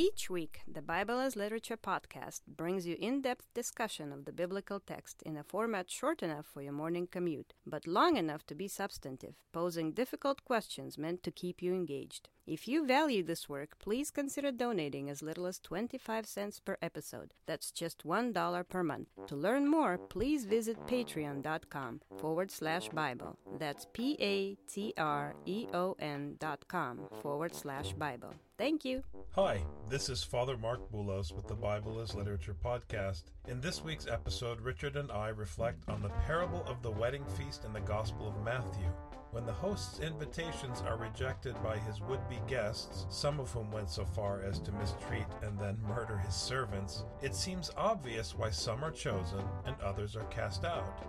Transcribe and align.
Each 0.00 0.30
week, 0.30 0.60
the 0.72 0.80
Bible 0.80 1.18
as 1.18 1.34
Literature 1.34 1.76
podcast 1.76 2.42
brings 2.46 2.86
you 2.86 2.96
in 3.00 3.20
depth 3.20 3.52
discussion 3.52 4.12
of 4.12 4.26
the 4.26 4.32
biblical 4.32 4.78
text 4.78 5.22
in 5.22 5.36
a 5.36 5.42
format 5.42 5.90
short 5.90 6.22
enough 6.22 6.46
for 6.46 6.62
your 6.62 6.72
morning 6.72 7.08
commute, 7.10 7.54
but 7.66 7.84
long 7.84 8.16
enough 8.16 8.46
to 8.46 8.54
be 8.54 8.68
substantive, 8.68 9.34
posing 9.52 9.90
difficult 9.90 10.44
questions 10.44 10.98
meant 10.98 11.24
to 11.24 11.32
keep 11.32 11.60
you 11.60 11.74
engaged. 11.74 12.28
If 12.48 12.66
you 12.66 12.86
value 12.86 13.22
this 13.22 13.46
work, 13.46 13.78
please 13.78 14.10
consider 14.10 14.50
donating 14.50 15.10
as 15.10 15.20
little 15.20 15.44
as 15.44 15.58
25 15.58 16.24
cents 16.24 16.60
per 16.60 16.78
episode. 16.80 17.34
That's 17.44 17.70
just 17.70 18.06
$1 18.06 18.68
per 18.70 18.82
month. 18.82 19.08
To 19.26 19.36
learn 19.36 19.68
more, 19.68 19.98
please 19.98 20.46
visit 20.46 20.78
patreon.com 20.86 22.00
forward 22.16 22.50
slash 22.50 22.88
Bible. 22.88 23.36
That's 23.58 23.86
P 23.92 24.16
A 24.18 24.54
T 24.66 24.94
R 24.96 25.34
E 25.44 25.66
O 25.74 25.94
N 25.98 26.36
dot 26.38 26.66
com 26.68 27.00
forward 27.20 27.54
slash 27.54 27.92
Bible. 27.92 28.32
Thank 28.56 28.82
you. 28.82 29.02
Hi, 29.32 29.62
this 29.90 30.08
is 30.08 30.22
Father 30.24 30.56
Marc 30.56 30.90
Boulos 30.90 31.36
with 31.36 31.46
the 31.48 31.54
Bible 31.54 32.00
as 32.00 32.14
Literature 32.14 32.56
podcast. 32.64 33.24
In 33.46 33.60
this 33.60 33.84
week's 33.84 34.06
episode, 34.06 34.62
Richard 34.62 34.96
and 34.96 35.12
I 35.12 35.28
reflect 35.28 35.86
on 35.86 36.00
the 36.00 36.08
parable 36.26 36.64
of 36.66 36.82
the 36.82 36.90
wedding 36.90 37.26
feast 37.36 37.66
in 37.66 37.74
the 37.74 37.80
Gospel 37.80 38.26
of 38.26 38.42
Matthew. 38.42 38.90
When 39.30 39.44
the 39.44 39.52
host's 39.52 40.00
invitations 40.00 40.82
are 40.86 40.96
rejected 40.96 41.54
by 41.62 41.76
his 41.76 42.00
would 42.00 42.26
be 42.30 42.40
guests, 42.48 43.04
some 43.10 43.38
of 43.38 43.50
whom 43.50 43.70
went 43.70 43.90
so 43.90 44.06
far 44.06 44.42
as 44.42 44.58
to 44.60 44.72
mistreat 44.72 45.26
and 45.42 45.58
then 45.58 45.76
murder 45.86 46.16
his 46.16 46.34
servants, 46.34 47.04
it 47.20 47.34
seems 47.34 47.70
obvious 47.76 48.34
why 48.34 48.48
some 48.48 48.82
are 48.82 48.90
chosen 48.90 49.44
and 49.66 49.76
others 49.82 50.16
are 50.16 50.24
cast 50.24 50.64
out. 50.64 51.04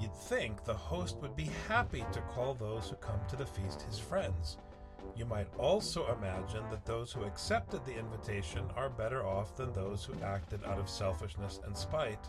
You'd 0.00 0.14
think 0.14 0.62
the 0.62 0.74
host 0.74 1.16
would 1.20 1.34
be 1.34 1.50
happy 1.66 2.04
to 2.12 2.20
call 2.32 2.54
those 2.54 2.88
who 2.88 2.96
come 2.96 3.20
to 3.28 3.36
the 3.36 3.46
feast 3.46 3.82
his 3.82 3.98
friends. 3.98 4.58
You 5.16 5.24
might 5.24 5.48
also 5.58 6.14
imagine 6.16 6.62
that 6.70 6.86
those 6.86 7.12
who 7.12 7.24
accepted 7.24 7.84
the 7.84 7.98
invitation 7.98 8.70
are 8.76 8.88
better 8.88 9.26
off 9.26 9.56
than 9.56 9.72
those 9.72 10.04
who 10.04 10.14
acted 10.22 10.64
out 10.64 10.78
of 10.78 10.88
selfishness 10.88 11.58
and 11.64 11.76
spite. 11.76 12.24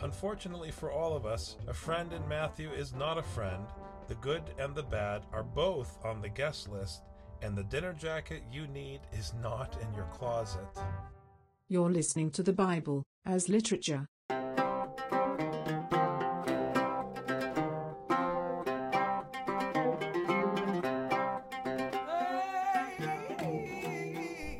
Unfortunately 0.00 0.70
for 0.70 0.90
all 0.90 1.14
of 1.14 1.26
us, 1.26 1.56
a 1.68 1.74
friend 1.74 2.12
in 2.14 2.26
Matthew 2.26 2.70
is 2.70 2.94
not 2.94 3.18
a 3.18 3.22
friend. 3.22 3.66
The 4.08 4.14
good 4.16 4.42
and 4.58 4.74
the 4.74 4.82
bad 4.82 5.22
are 5.32 5.42
both 5.42 5.98
on 6.04 6.20
the 6.20 6.28
guest 6.28 6.68
list, 6.68 7.02
and 7.40 7.56
the 7.56 7.64
dinner 7.64 7.92
jacket 7.92 8.42
you 8.52 8.66
need 8.66 9.00
is 9.12 9.32
not 9.42 9.76
in 9.80 9.94
your 9.94 10.06
closet. 10.06 10.66
You're 11.68 11.90
listening 11.90 12.30
to 12.32 12.42
the 12.42 12.52
Bible 12.52 13.04
as 13.24 13.48
literature. 13.48 14.06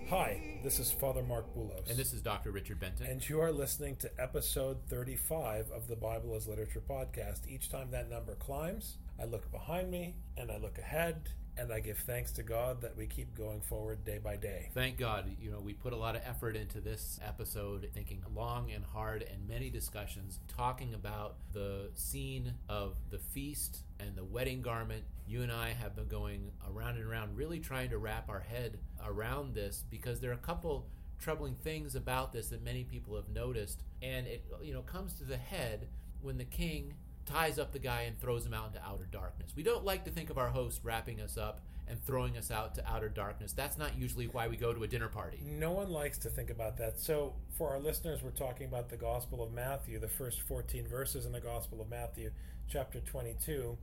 Hi, 0.09 0.41
this 0.63 0.79
is 0.79 0.93
Father 0.93 1.23
Marc 1.23 1.55
Boulos. 1.55 1.89
And 1.89 1.99
this 1.99 2.13
is 2.13 2.23
Dr. 2.23 2.51
Richard 2.51 2.79
Benton. 2.79 3.07
And 3.07 3.27
you 3.29 3.41
are 3.41 3.53
listening 3.53 3.97
to 3.97 4.11
episode 4.19 4.79
35 4.89 5.71
of 5.71 5.89
the 5.89 5.97
Bible 5.97 6.35
as 6.37 6.47
Literature 6.47 6.83
podcast. 6.89 7.49
Each 7.49 7.71
time 7.71 7.91
that 7.91 8.11
number 8.11 8.35
climbs, 8.35 8.99
I 9.23 9.27
look 9.27 9.53
behind 9.53 9.89
me 9.89 10.17
and 10.37 10.51
I 10.51 10.57
look 10.57 10.79
ahead 10.79 11.29
and 11.57 11.73
I 11.73 11.79
give 11.79 11.99
thanks 11.99 12.33
to 12.33 12.43
God 12.43 12.81
that 12.81 12.97
we 12.97 13.07
keep 13.07 13.37
going 13.37 13.61
forward 13.61 14.05
day 14.05 14.19
by 14.19 14.35
day. 14.35 14.71
Thank 14.75 14.97
God, 14.99 15.31
you 15.41 15.49
know, 15.49 15.61
we 15.61 15.75
put 15.75 15.93
a 15.93 15.97
lot 15.97 16.17
of 16.17 16.23
effort 16.25 16.57
into 16.57 16.81
this 16.81 17.21
episode, 17.25 17.89
thinking 17.95 18.25
long 18.35 18.73
and 18.73 18.85
hard 18.85 19.23
and 19.23 19.47
many 19.47 19.71
discussions 19.71 20.41
talking 20.49 20.95
about 20.95 21.37
the 21.53 21.91
scene 21.95 22.55
of 22.69 22.97
the 23.11 23.19
feast 23.19 23.85
and 24.01 24.17
the 24.17 24.25
wedding 24.25 24.61
garment. 24.61 25.05
You 25.29 25.43
and 25.43 25.53
I 25.53 25.69
have 25.69 25.95
been 25.95 26.09
going 26.09 26.51
around 26.69 26.97
and 26.97 27.07
around, 27.07 27.37
really 27.37 27.61
trying 27.61 27.91
to 27.91 27.99
wrap 27.99 28.29
our 28.29 28.41
head 28.41 28.79
around 29.07 29.55
this 29.55 29.85
because 29.89 30.19
there 30.19 30.31
are 30.31 30.35
a 30.35 30.39
couple 30.39 30.89
troubling 31.21 31.55
things 31.55 31.95
about 31.95 32.33
this 32.33 32.49
that 32.49 32.65
many 32.65 32.83
people 32.83 33.15
have 33.15 33.29
noticed. 33.29 33.85
And 34.01 34.27
it, 34.27 34.45
you 34.63 34.75
know, 34.75 34.83
comes 34.83 35.13
to 35.19 35.25
the 35.25 35.37
head 35.37 35.87
when 36.23 36.39
the 36.39 36.45
king 36.45 36.95
ties 37.33 37.59
up 37.59 37.73
the 37.73 37.79
guy 37.79 38.03
and 38.03 38.21
throws 38.21 38.45
him 38.45 38.53
out 38.53 38.69
into 38.69 38.87
outer 38.87 39.09
darkness. 39.11 39.53
We 39.57 39.63
don't 39.63 39.85
like 39.85 40.05
to 40.05 40.11
think 40.11 40.29
of 40.29 40.37
our 40.37 40.51
host 40.51 40.81
wrapping 40.85 41.21
us 41.21 41.39
up 41.39 41.63
and 41.89 42.03
throwing 42.05 42.37
us 42.37 42.51
out 42.51 42.75
to 42.75 42.87
outer 42.89 43.09
darkness. 43.09 43.53
That's 43.53 43.79
not 43.79 43.99
usually 43.99 44.27
why 44.27 44.49
we 44.49 44.57
go 44.57 44.73
to 44.73 44.83
a 44.83 44.87
dinner 44.87 45.09
party. 45.09 45.41
No 45.43 45.73
one 45.73 45.91
likes 45.91 46.19
to 46.19 46.29
think 46.29 46.51
about 46.51 46.77
that. 46.77 47.01
So, 47.01 47.35
for 47.57 47.71
our 47.71 47.81
listeners, 47.81 48.23
we're 48.23 48.31
talking 48.31 48.67
about 48.67 48.91
the 48.91 48.97
Gospel 48.97 49.43
of 49.43 49.53
Matthew, 49.53 49.99
the 49.99 50.09
first 50.09 50.43
14 50.43 50.87
verses 50.87 51.25
in 51.25 51.33
the 51.33 51.41
Gospel 51.41 51.81
of 51.81 51.89
Matthew, 51.89 52.31
chapter 52.69 53.01
22, 53.01 53.77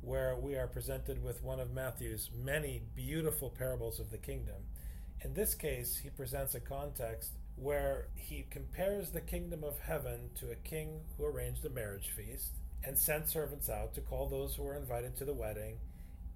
where 0.00 0.36
we 0.36 0.56
are 0.56 0.66
presented 0.66 1.22
with 1.22 1.42
one 1.42 1.60
of 1.60 1.72
Matthew's 1.72 2.30
many 2.34 2.82
beautiful 2.96 3.50
parables 3.50 4.00
of 4.00 4.10
the 4.10 4.18
kingdom. 4.18 4.62
In 5.22 5.34
this 5.34 5.54
case, 5.54 5.98
he 6.02 6.10
presents 6.10 6.54
a 6.54 6.60
context 6.60 7.32
where 7.56 8.08
he 8.14 8.46
compares 8.50 9.10
the 9.10 9.20
kingdom 9.20 9.62
of 9.62 9.78
heaven 9.78 10.30
to 10.40 10.50
a 10.50 10.56
king 10.56 11.00
who 11.16 11.24
arranged 11.24 11.64
a 11.64 11.70
marriage 11.70 12.10
feast 12.10 12.56
and 12.84 12.96
sent 12.96 13.28
servants 13.28 13.68
out 13.68 13.94
to 13.94 14.00
call 14.00 14.28
those 14.28 14.54
who 14.54 14.62
were 14.62 14.76
invited 14.76 15.16
to 15.16 15.24
the 15.24 15.32
wedding. 15.32 15.78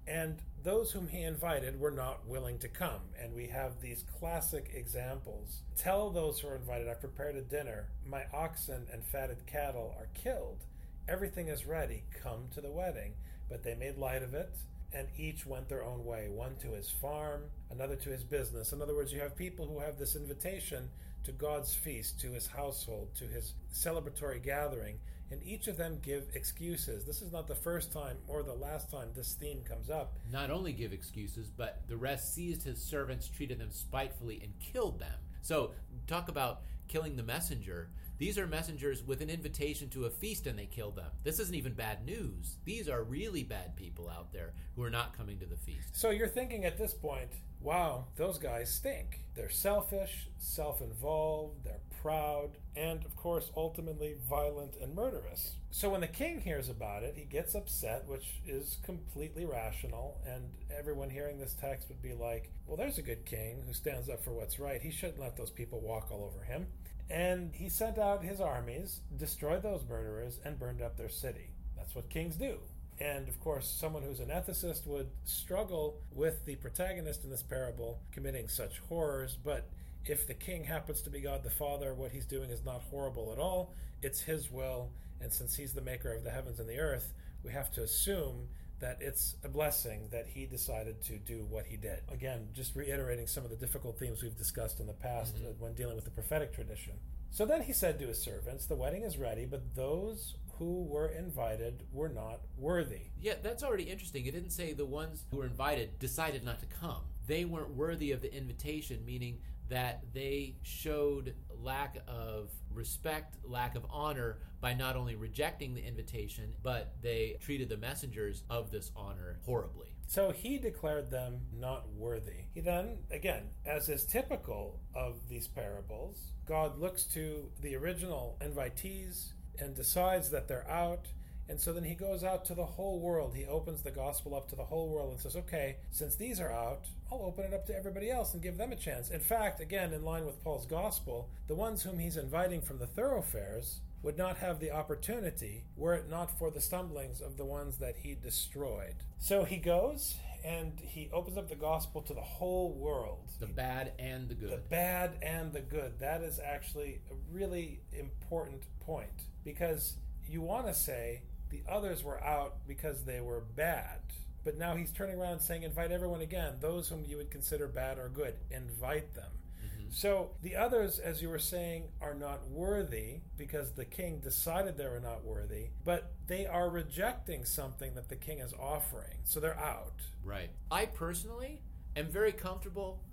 And 0.07 0.39
those 0.63 0.91
whom 0.91 1.07
he 1.07 1.21
invited 1.21 1.79
were 1.79 1.91
not 1.91 2.27
willing 2.27 2.57
to 2.59 2.67
come. 2.67 3.01
And 3.21 3.33
we 3.33 3.47
have 3.47 3.79
these 3.79 4.03
classic 4.19 4.71
examples. 4.73 5.61
Tell 5.77 6.09
those 6.09 6.39
who 6.39 6.47
are 6.47 6.55
invited, 6.55 6.87
I've 6.87 6.99
prepared 6.99 7.35
a 7.35 7.41
dinner. 7.41 7.89
My 8.05 8.23
oxen 8.33 8.87
and 8.91 9.03
fatted 9.05 9.45
cattle 9.45 9.95
are 9.97 10.09
killed. 10.15 10.65
Everything 11.07 11.47
is 11.47 11.67
ready. 11.67 12.03
Come 12.23 12.47
to 12.53 12.61
the 12.61 12.71
wedding. 12.71 13.13
But 13.49 13.63
they 13.63 13.75
made 13.75 13.97
light 13.97 14.23
of 14.23 14.33
it 14.33 14.55
and 14.93 15.07
each 15.17 15.45
went 15.45 15.69
their 15.69 15.83
own 15.83 16.03
way 16.03 16.29
one 16.29 16.55
to 16.57 16.69
his 16.69 16.89
farm, 16.89 17.43
another 17.69 17.95
to 17.95 18.09
his 18.09 18.23
business. 18.23 18.73
In 18.73 18.81
other 18.81 18.95
words, 18.95 19.13
you 19.13 19.19
have 19.19 19.35
people 19.35 19.67
who 19.67 19.79
have 19.79 19.97
this 19.97 20.15
invitation 20.15 20.89
to 21.23 21.31
God's 21.31 21.73
feast, 21.75 22.19
to 22.21 22.31
his 22.31 22.47
household, 22.47 23.09
to 23.15 23.25
his 23.25 23.53
celebratory 23.73 24.41
gathering, 24.41 24.99
and 25.31 25.43
each 25.43 25.67
of 25.67 25.77
them 25.77 25.99
give 26.01 26.27
excuses. 26.33 27.05
This 27.05 27.21
is 27.21 27.31
not 27.31 27.47
the 27.47 27.55
first 27.55 27.91
time 27.91 28.17
or 28.27 28.43
the 28.43 28.53
last 28.53 28.89
time 28.89 29.09
this 29.15 29.33
theme 29.33 29.61
comes 29.67 29.89
up. 29.89 30.17
Not 30.31 30.51
only 30.51 30.73
give 30.73 30.93
excuses, 30.93 31.49
but 31.49 31.81
the 31.87 31.97
rest 31.97 32.33
seized 32.33 32.63
his 32.63 32.81
servants, 32.81 33.27
treated 33.27 33.59
them 33.59 33.71
spitefully, 33.71 34.41
and 34.43 34.53
killed 34.59 34.99
them. 34.99 35.19
So, 35.41 35.71
talk 36.07 36.29
about 36.29 36.61
killing 36.87 37.15
the 37.15 37.23
messenger. 37.23 37.89
These 38.17 38.37
are 38.37 38.45
messengers 38.45 39.01
with 39.01 39.21
an 39.21 39.29
invitation 39.29 39.87
to 39.91 40.05
a 40.05 40.09
feast 40.09 40.45
and 40.45 40.59
they 40.59 40.65
kill 40.65 40.91
them. 40.91 41.09
This 41.23 41.39
isn't 41.39 41.55
even 41.55 41.73
bad 41.73 42.05
news. 42.05 42.57
These 42.65 42.89
are 42.89 43.03
really 43.03 43.43
bad 43.43 43.77
people 43.77 44.09
out 44.09 44.33
there 44.33 44.53
who 44.75 44.83
are 44.83 44.89
not 44.89 45.15
coming 45.15 45.39
to 45.39 45.45
the 45.45 45.55
feast. 45.55 45.95
So 45.95 46.09
you're 46.09 46.27
thinking 46.27 46.65
at 46.65 46.77
this 46.77 46.93
point, 46.93 47.29
wow, 47.61 48.07
those 48.17 48.37
guys 48.37 48.69
stink. 48.69 49.23
They're 49.35 49.49
selfish, 49.49 50.27
self 50.37 50.81
involved, 50.81 51.63
they're 51.63 51.79
proud, 52.01 52.57
and 52.75 53.03
of 53.05 53.15
course, 53.15 53.51
ultimately 53.55 54.15
violent 54.29 54.75
and 54.81 54.95
murderous. 54.95 55.55
So 55.71 55.89
when 55.89 56.01
the 56.01 56.07
king 56.07 56.39
hears 56.39 56.69
about 56.69 57.03
it, 57.03 57.15
he 57.17 57.25
gets 57.25 57.55
upset, 57.55 58.07
which 58.07 58.41
is 58.45 58.77
completely 58.83 59.45
rational, 59.45 60.21
and 60.25 60.49
everyone 60.75 61.09
hearing 61.09 61.39
this 61.39 61.53
text 61.53 61.89
would 61.89 62.01
be 62.01 62.13
like, 62.13 62.51
well, 62.65 62.77
there's 62.77 62.97
a 62.97 63.03
good 63.03 63.25
king 63.25 63.63
who 63.65 63.73
stands 63.73 64.09
up 64.09 64.23
for 64.23 64.31
what's 64.31 64.59
right. 64.59 64.81
He 64.81 64.91
shouldn't 64.91 65.19
let 65.19 65.37
those 65.37 65.51
people 65.51 65.81
walk 65.81 66.09
all 66.11 66.23
over 66.23 66.43
him. 66.43 66.67
And 67.09 67.53
he 67.55 67.69
sent 67.69 67.97
out 67.97 68.23
his 68.23 68.39
armies, 68.39 69.01
destroyed 69.17 69.63
those 69.63 69.83
murderers, 69.89 70.39
and 70.45 70.59
burned 70.59 70.81
up 70.81 70.95
their 70.95 71.09
city. 71.09 71.53
That's 71.75 71.95
what 71.95 72.09
kings 72.09 72.35
do. 72.35 72.59
And 72.99 73.27
of 73.27 73.39
course, 73.39 73.67
someone 73.67 74.03
who's 74.03 74.19
an 74.19 74.27
ethicist 74.27 74.85
would 74.85 75.07
struggle 75.23 76.01
with 76.11 76.45
the 76.45 76.55
protagonist 76.57 77.23
in 77.23 77.29
this 77.29 77.41
parable 77.41 78.01
committing 78.11 78.47
such 78.47 78.79
horrors. 78.89 79.37
But 79.43 79.69
if 80.05 80.27
the 80.27 80.33
king 80.33 80.63
happens 80.63 81.01
to 81.03 81.09
be 81.09 81.21
God 81.21 81.43
the 81.43 81.49
Father, 81.49 81.93
what 81.93 82.11
he's 82.11 82.25
doing 82.25 82.49
is 82.49 82.63
not 82.63 82.81
horrible 82.89 83.31
at 83.31 83.39
all. 83.39 83.73
It's 84.01 84.21
his 84.21 84.51
will. 84.51 84.91
And 85.21 85.31
since 85.31 85.55
he's 85.55 85.73
the 85.73 85.81
maker 85.81 86.13
of 86.13 86.23
the 86.23 86.31
heavens 86.31 86.59
and 86.59 86.69
the 86.69 86.79
earth, 86.79 87.13
we 87.43 87.51
have 87.51 87.71
to 87.73 87.83
assume 87.83 88.47
that 88.79 88.97
it's 89.01 89.35
a 89.43 89.49
blessing 89.49 90.07
that 90.11 90.25
he 90.27 90.45
decided 90.45 91.01
to 91.03 91.17
do 91.17 91.45
what 91.49 91.65
he 91.65 91.75
did. 91.75 91.99
Again, 92.11 92.47
just 92.53 92.75
reiterating 92.75 93.27
some 93.27 93.43
of 93.43 93.49
the 93.49 93.57
difficult 93.57 93.99
themes 93.99 94.23
we've 94.23 94.37
discussed 94.37 94.79
in 94.79 94.87
the 94.87 94.93
past 94.93 95.35
mm-hmm. 95.35 95.61
when 95.61 95.73
dealing 95.73 95.95
with 95.95 96.05
the 96.05 96.11
prophetic 96.11 96.53
tradition. 96.53 96.93
So 97.29 97.45
then 97.45 97.61
he 97.61 97.73
said 97.73 97.99
to 97.99 98.07
his 98.07 98.21
servants, 98.21 98.65
The 98.65 98.75
wedding 98.75 99.03
is 99.03 99.17
ready, 99.17 99.45
but 99.45 99.75
those 99.75 100.35
who 100.57 100.83
were 100.83 101.07
invited 101.07 101.83
were 101.91 102.09
not 102.09 102.41
worthy. 102.57 103.11
Yeah, 103.19 103.35
that's 103.41 103.63
already 103.63 103.83
interesting. 103.83 104.25
It 104.25 104.31
didn't 104.33 104.51
say 104.51 104.73
the 104.73 104.85
ones 104.85 105.23
who 105.29 105.37
were 105.37 105.45
invited 105.45 105.99
decided 105.99 106.43
not 106.43 106.59
to 106.59 106.65
come. 106.65 107.01
They 107.27 107.45
weren't 107.45 107.75
worthy 107.75 108.11
of 108.11 108.21
the 108.21 108.33
invitation, 108.35 109.05
meaning 109.05 109.39
that 109.69 110.03
they 110.13 110.55
showed 110.63 111.35
lack 111.61 111.97
of 112.07 112.49
respect, 112.73 113.37
lack 113.43 113.75
of 113.75 113.85
honor 113.89 114.39
by 114.61 114.73
not 114.73 114.95
only 114.95 115.15
rejecting 115.15 115.73
the 115.73 115.85
invitation, 115.85 116.53
but 116.63 116.93
they 117.01 117.37
treated 117.41 117.69
the 117.69 117.77
messengers 117.77 118.43
of 118.49 118.71
this 118.71 118.91
honor 118.95 119.39
horribly. 119.45 119.95
So 120.07 120.31
he 120.31 120.57
declared 120.57 121.11
them 121.11 121.41
not 121.53 121.87
worthy. 121.93 122.45
He 122.53 122.61
then, 122.61 122.97
again, 123.11 123.43
as 123.65 123.89
is 123.89 124.05
typical 124.05 124.79
of 124.95 125.29
these 125.29 125.47
parables, 125.47 126.33
God 126.47 126.79
looks 126.79 127.03
to 127.13 127.51
the 127.61 127.75
original 127.75 128.37
invitees 128.41 129.33
and 129.59 129.75
decides 129.75 130.31
that 130.31 130.47
they're 130.47 130.69
out 130.69 131.09
And 131.49 131.59
so 131.59 131.73
then 131.73 131.83
he 131.83 131.95
goes 131.95 132.23
out 132.23 132.45
to 132.45 132.53
the 132.53 132.63
whole 132.63 132.99
world. 132.99 133.33
He 133.35 133.45
opens 133.45 133.81
the 133.81 133.89
gospel 133.89 134.35
up 134.35 134.47
to 134.49 134.55
the 134.55 134.63
whole 134.63 134.87
world 134.87 135.11
and 135.11 135.19
says, 135.19 135.35
okay, 135.35 135.77
since 135.89 136.15
these 136.15 136.39
are 136.39 136.51
out, 136.51 136.85
I'll 137.11 137.23
open 137.23 137.45
it 137.45 137.55
up 137.55 137.65
to 137.67 137.75
everybody 137.75 138.11
else 138.11 138.33
and 138.33 138.43
give 138.43 138.57
them 138.57 138.71
a 138.71 138.75
chance. 138.75 139.09
In 139.09 139.19
fact, 139.19 139.59
again, 139.59 139.91
in 139.91 140.03
line 140.03 140.25
with 140.25 140.43
Paul's 140.43 140.67
gospel, 140.67 141.31
the 141.47 141.55
ones 141.55 141.81
whom 141.81 141.97
he's 141.97 142.17
inviting 142.17 142.61
from 142.61 142.77
the 142.77 142.85
thoroughfares 142.85 143.81
would 144.03 144.17
not 144.17 144.37
have 144.37 144.59
the 144.59 144.71
opportunity 144.71 145.65
were 145.75 145.95
it 145.95 146.07
not 146.07 146.37
for 146.37 146.51
the 146.51 146.61
stumblings 146.61 147.19
of 147.19 147.35
the 147.35 147.45
ones 147.45 147.77
that 147.77 147.97
he 147.97 148.13
destroyed. 148.13 148.95
So 149.17 149.43
he 149.43 149.57
goes 149.57 150.15
and 150.45 150.79
he 150.79 151.09
opens 151.11 151.37
up 151.37 151.49
the 151.49 151.55
gospel 151.55 152.01
to 152.03 152.13
the 152.13 152.21
whole 152.21 152.73
world. 152.73 153.31
The 153.39 153.47
bad 153.47 153.93
and 153.97 154.29
the 154.29 154.35
good. 154.35 154.51
The 154.51 154.57
bad 154.69 155.17
and 155.21 155.51
the 155.51 155.61
good. 155.61 155.99
That 155.99 156.21
is 156.21 156.39
actually 156.39 157.01
a 157.11 157.15
really 157.33 157.81
important 157.91 158.61
point 158.79 159.23
because 159.43 159.95
you 160.27 160.41
want 160.41 160.67
to 160.67 160.73
say 160.73 161.23
the 161.49 161.63
others 161.67 162.03
were 162.03 162.23
out 162.23 162.67
because 162.67 163.03
they 163.03 163.21
were 163.21 163.41
bad. 163.55 163.99
But 164.43 164.57
now 164.57 164.75
he's 164.75 164.91
turning 164.91 165.19
around 165.19 165.41
saying, 165.41 165.63
invite 165.63 165.91
everyone 165.91 166.21
again, 166.21 166.55
those 166.61 166.87
whom 166.89 167.05
you 167.05 167.17
would 167.17 167.31
consider 167.31 167.67
bad 167.67 167.97
or 167.97 168.09
good, 168.09 168.35
invite 168.49 169.13
them. 169.13 169.31
Mm-hmm. 169.63 169.91
So 169.91 170.31
the 170.41 170.55
others, 170.55 170.97
as 170.97 171.21
you 171.21 171.29
were 171.29 171.39
saying, 171.39 171.89
are 172.01 172.13
not 172.13 172.49
worthy 172.49 173.19
because 173.37 173.71
the 173.73 173.85
king 173.85 174.19
decided 174.19 174.77
they 174.77 174.87
were 174.87 175.01
not 175.01 175.25
worthy, 175.25 175.67
but 175.83 176.13
they 176.27 176.45
are 176.45 176.69
rejecting 176.69 177.43
something 177.43 177.95
that 177.95 178.09
the 178.09 178.15
king 178.15 178.39
is 178.39 178.53
offering. 178.53 179.17
So 179.23 179.39
they're 179.39 179.59
out. 179.59 180.01
Right. 180.23 180.51
I 180.71 180.85
personally 180.85 181.61
am 181.95 182.07
very 182.07 182.31
comfortable 182.31 183.03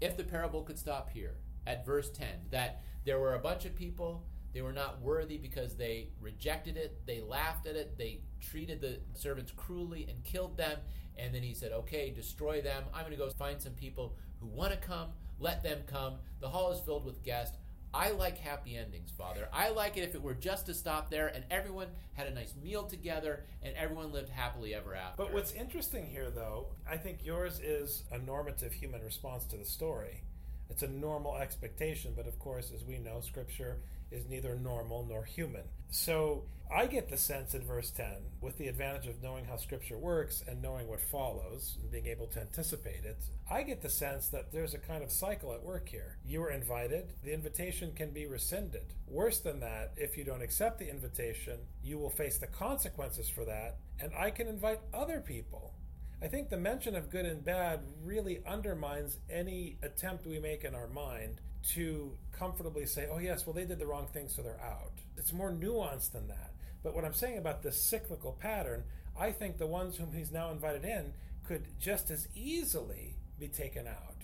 if 0.00 0.16
the 0.16 0.24
parable 0.24 0.62
could 0.62 0.78
stop 0.78 1.10
here 1.10 1.36
at 1.66 1.84
verse 1.84 2.10
10 2.10 2.26
that 2.50 2.82
there 3.04 3.18
were 3.18 3.34
a 3.34 3.38
bunch 3.38 3.64
of 3.64 3.74
people 3.74 4.24
they 4.56 4.62
were 4.62 4.72
not 4.72 5.02
worthy 5.02 5.36
because 5.36 5.76
they 5.76 6.08
rejected 6.18 6.78
it 6.78 6.98
they 7.06 7.20
laughed 7.20 7.66
at 7.66 7.76
it 7.76 7.98
they 7.98 8.20
treated 8.40 8.80
the 8.80 8.98
servants 9.12 9.52
cruelly 9.54 10.06
and 10.08 10.24
killed 10.24 10.56
them 10.56 10.78
and 11.18 11.34
then 11.34 11.42
he 11.42 11.52
said 11.52 11.72
okay 11.72 12.10
destroy 12.10 12.62
them 12.62 12.82
i'm 12.94 13.02
going 13.02 13.12
to 13.12 13.18
go 13.18 13.28
find 13.38 13.60
some 13.60 13.74
people 13.74 14.16
who 14.40 14.46
want 14.46 14.72
to 14.72 14.78
come 14.78 15.08
let 15.38 15.62
them 15.62 15.80
come 15.86 16.14
the 16.40 16.48
hall 16.48 16.72
is 16.72 16.80
filled 16.80 17.04
with 17.04 17.22
guests 17.22 17.58
I 17.94 18.10
like 18.10 18.36
happy 18.36 18.76
endings, 18.76 19.10
Father. 19.16 19.48
I 19.54 19.70
like 19.70 19.96
it 19.96 20.02
if 20.02 20.14
it 20.14 20.20
were 20.20 20.34
just 20.34 20.66
to 20.66 20.74
stop 20.74 21.10
there 21.10 21.28
and 21.28 21.44
everyone 21.50 21.86
had 22.12 22.26
a 22.26 22.34
nice 22.34 22.52
meal 22.62 22.82
together 22.82 23.44
and 23.62 23.74
everyone 23.74 24.12
lived 24.12 24.28
happily 24.28 24.74
ever 24.74 24.94
after. 24.94 25.16
But 25.16 25.32
what's 25.32 25.52
interesting 25.52 26.04
here, 26.04 26.28
though, 26.28 26.66
I 26.86 26.98
think 26.98 27.24
yours 27.24 27.58
is 27.58 28.02
a 28.12 28.18
normative 28.18 28.72
human 28.74 29.02
response 29.02 29.46
to 29.46 29.56
the 29.56 29.64
story. 29.64 30.24
It's 30.68 30.82
a 30.82 30.88
normal 30.88 31.36
expectation, 31.36 32.12
but 32.14 32.26
of 32.26 32.38
course, 32.38 32.70
as 32.74 32.84
we 32.84 32.98
know, 32.98 33.20
Scripture 33.20 33.78
is 34.10 34.28
neither 34.28 34.54
normal 34.56 35.04
nor 35.08 35.24
human. 35.24 35.64
So 35.90 36.44
I 36.74 36.86
get 36.86 37.08
the 37.08 37.16
sense 37.16 37.54
in 37.54 37.62
verse 37.62 37.90
10, 37.90 38.06
with 38.40 38.58
the 38.58 38.66
advantage 38.66 39.06
of 39.06 39.22
knowing 39.22 39.44
how 39.44 39.56
Scripture 39.56 39.98
works 39.98 40.42
and 40.48 40.60
knowing 40.60 40.88
what 40.88 41.00
follows 41.00 41.76
and 41.80 41.90
being 41.90 42.06
able 42.06 42.26
to 42.28 42.40
anticipate 42.40 43.04
it, 43.04 43.22
I 43.48 43.62
get 43.62 43.82
the 43.82 43.88
sense 43.88 44.28
that 44.28 44.52
there's 44.52 44.74
a 44.74 44.78
kind 44.78 45.04
of 45.04 45.12
cycle 45.12 45.52
at 45.52 45.62
work 45.62 45.88
here. 45.88 46.18
You 46.24 46.40
were 46.40 46.50
invited, 46.50 47.12
the 47.22 47.32
invitation 47.32 47.92
can 47.92 48.10
be 48.10 48.26
rescinded. 48.26 48.94
Worse 49.06 49.38
than 49.38 49.60
that, 49.60 49.92
if 49.96 50.18
you 50.18 50.24
don't 50.24 50.42
accept 50.42 50.80
the 50.80 50.90
invitation, 50.90 51.60
you 51.84 51.98
will 51.98 52.10
face 52.10 52.38
the 52.38 52.48
consequences 52.48 53.28
for 53.28 53.44
that, 53.44 53.76
and 54.00 54.12
I 54.18 54.30
can 54.30 54.48
invite 54.48 54.80
other 54.92 55.20
people. 55.20 55.72
I 56.20 56.28
think 56.28 56.48
the 56.48 56.56
mention 56.56 56.96
of 56.96 57.10
good 57.10 57.26
and 57.26 57.44
bad 57.44 57.80
really 58.02 58.42
undermines 58.46 59.18
any 59.30 59.78
attempt 59.82 60.26
we 60.26 60.40
make 60.40 60.64
in 60.64 60.74
our 60.74 60.88
mind 60.88 61.42
to 61.74 62.12
comfortably 62.32 62.86
say, 62.86 63.08
oh, 63.10 63.18
yes, 63.18 63.46
well, 63.46 63.54
they 63.54 63.64
did 63.64 63.78
the 63.78 63.86
wrong 63.86 64.06
thing, 64.06 64.28
so 64.28 64.42
they're 64.42 64.60
out. 64.60 64.92
It's 65.16 65.32
more 65.32 65.50
nuanced 65.50 66.12
than 66.12 66.28
that. 66.28 66.52
But 66.82 66.94
what 66.94 67.04
I'm 67.04 67.14
saying 67.14 67.38
about 67.38 67.62
this 67.62 67.82
cyclical 67.82 68.32
pattern, 68.32 68.84
I 69.18 69.32
think 69.32 69.58
the 69.58 69.66
ones 69.66 69.96
whom 69.96 70.12
he's 70.12 70.30
now 70.30 70.50
invited 70.50 70.84
in 70.84 71.12
could 71.44 71.66
just 71.80 72.10
as 72.10 72.28
easily 72.34 73.16
be 73.38 73.48
taken 73.48 73.86
out. 73.86 74.14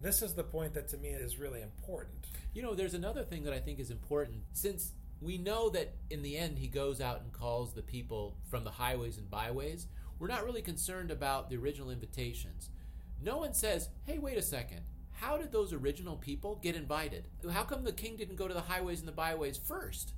This 0.00 0.22
is 0.22 0.34
the 0.34 0.44
point 0.44 0.74
that 0.74 0.88
to 0.88 0.96
me 0.96 1.10
is 1.10 1.38
really 1.38 1.62
important. 1.62 2.26
You 2.54 2.62
know, 2.62 2.74
there's 2.74 2.94
another 2.94 3.22
thing 3.22 3.44
that 3.44 3.52
I 3.52 3.60
think 3.60 3.78
is 3.78 3.90
important. 3.90 4.42
Since 4.52 4.92
we 5.20 5.36
know 5.36 5.68
that 5.70 5.94
in 6.08 6.22
the 6.22 6.36
end 6.36 6.58
he 6.58 6.68
goes 6.68 7.00
out 7.00 7.20
and 7.20 7.32
calls 7.32 7.74
the 7.74 7.82
people 7.82 8.36
from 8.50 8.64
the 8.64 8.70
highways 8.70 9.18
and 9.18 9.30
byways, 9.30 9.86
we're 10.18 10.28
not 10.28 10.44
really 10.44 10.62
concerned 10.62 11.10
about 11.10 11.50
the 11.50 11.56
original 11.56 11.90
invitations. 11.90 12.70
No 13.22 13.38
one 13.38 13.52
says, 13.52 13.88
hey, 14.04 14.18
wait 14.18 14.38
a 14.38 14.42
second. 14.42 14.80
How 15.20 15.36
did 15.36 15.52
those 15.52 15.74
original 15.74 16.16
people 16.16 16.58
get 16.62 16.74
invited? 16.74 17.28
How 17.52 17.62
come 17.62 17.84
the 17.84 17.92
king 17.92 18.16
didn't 18.16 18.36
go 18.36 18.48
to 18.48 18.54
the 18.54 18.60
highways 18.62 19.00
and 19.00 19.08
the 19.08 19.12
byways 19.12 19.58
first? 19.58 20.14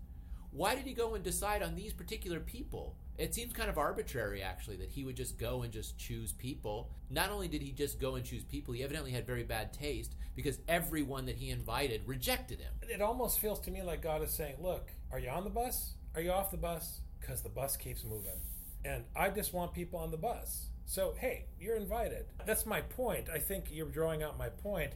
Why 0.52 0.76
did 0.76 0.84
he 0.84 0.92
go 0.92 1.16
and 1.16 1.24
decide 1.24 1.60
on 1.60 1.74
these 1.74 1.92
particular 1.92 2.38
people? 2.38 2.94
It 3.18 3.34
seems 3.34 3.52
kind 3.52 3.68
of 3.68 3.78
arbitrary, 3.78 4.42
actually, 4.42 4.76
that 4.76 4.90
he 4.90 5.02
would 5.02 5.16
just 5.16 5.38
go 5.38 5.62
and 5.62 5.72
just 5.72 5.98
choose 5.98 6.32
people. 6.32 6.92
Not 7.10 7.30
only 7.30 7.48
did 7.48 7.62
he 7.62 7.72
just 7.72 7.98
go 7.98 8.14
and 8.14 8.24
choose 8.24 8.44
people, 8.44 8.74
he 8.74 8.84
evidently 8.84 9.10
had 9.10 9.26
very 9.26 9.42
bad 9.42 9.72
taste 9.72 10.14
because 10.36 10.60
everyone 10.68 11.26
that 11.26 11.36
he 11.36 11.50
invited 11.50 12.02
rejected 12.06 12.60
him. 12.60 12.72
It 12.82 13.02
almost 13.02 13.40
feels 13.40 13.58
to 13.60 13.72
me 13.72 13.82
like 13.82 14.02
God 14.02 14.22
is 14.22 14.30
saying, 14.30 14.54
Look, 14.60 14.92
are 15.10 15.18
you 15.18 15.30
on 15.30 15.42
the 15.42 15.50
bus? 15.50 15.94
Are 16.14 16.20
you 16.20 16.30
off 16.30 16.52
the 16.52 16.56
bus? 16.58 17.00
Because 17.20 17.40
the 17.42 17.48
bus 17.48 17.76
keeps 17.76 18.04
moving. 18.04 18.40
And 18.84 19.02
I 19.16 19.30
just 19.30 19.52
want 19.52 19.72
people 19.72 19.98
on 19.98 20.12
the 20.12 20.16
bus. 20.16 20.66
So, 20.86 21.14
hey, 21.18 21.46
you're 21.58 21.76
invited. 21.76 22.26
That's 22.46 22.66
my 22.66 22.80
point. 22.80 23.28
I 23.32 23.38
think 23.38 23.66
you're 23.70 23.86
drawing 23.86 24.22
out 24.22 24.38
my 24.38 24.48
point 24.48 24.92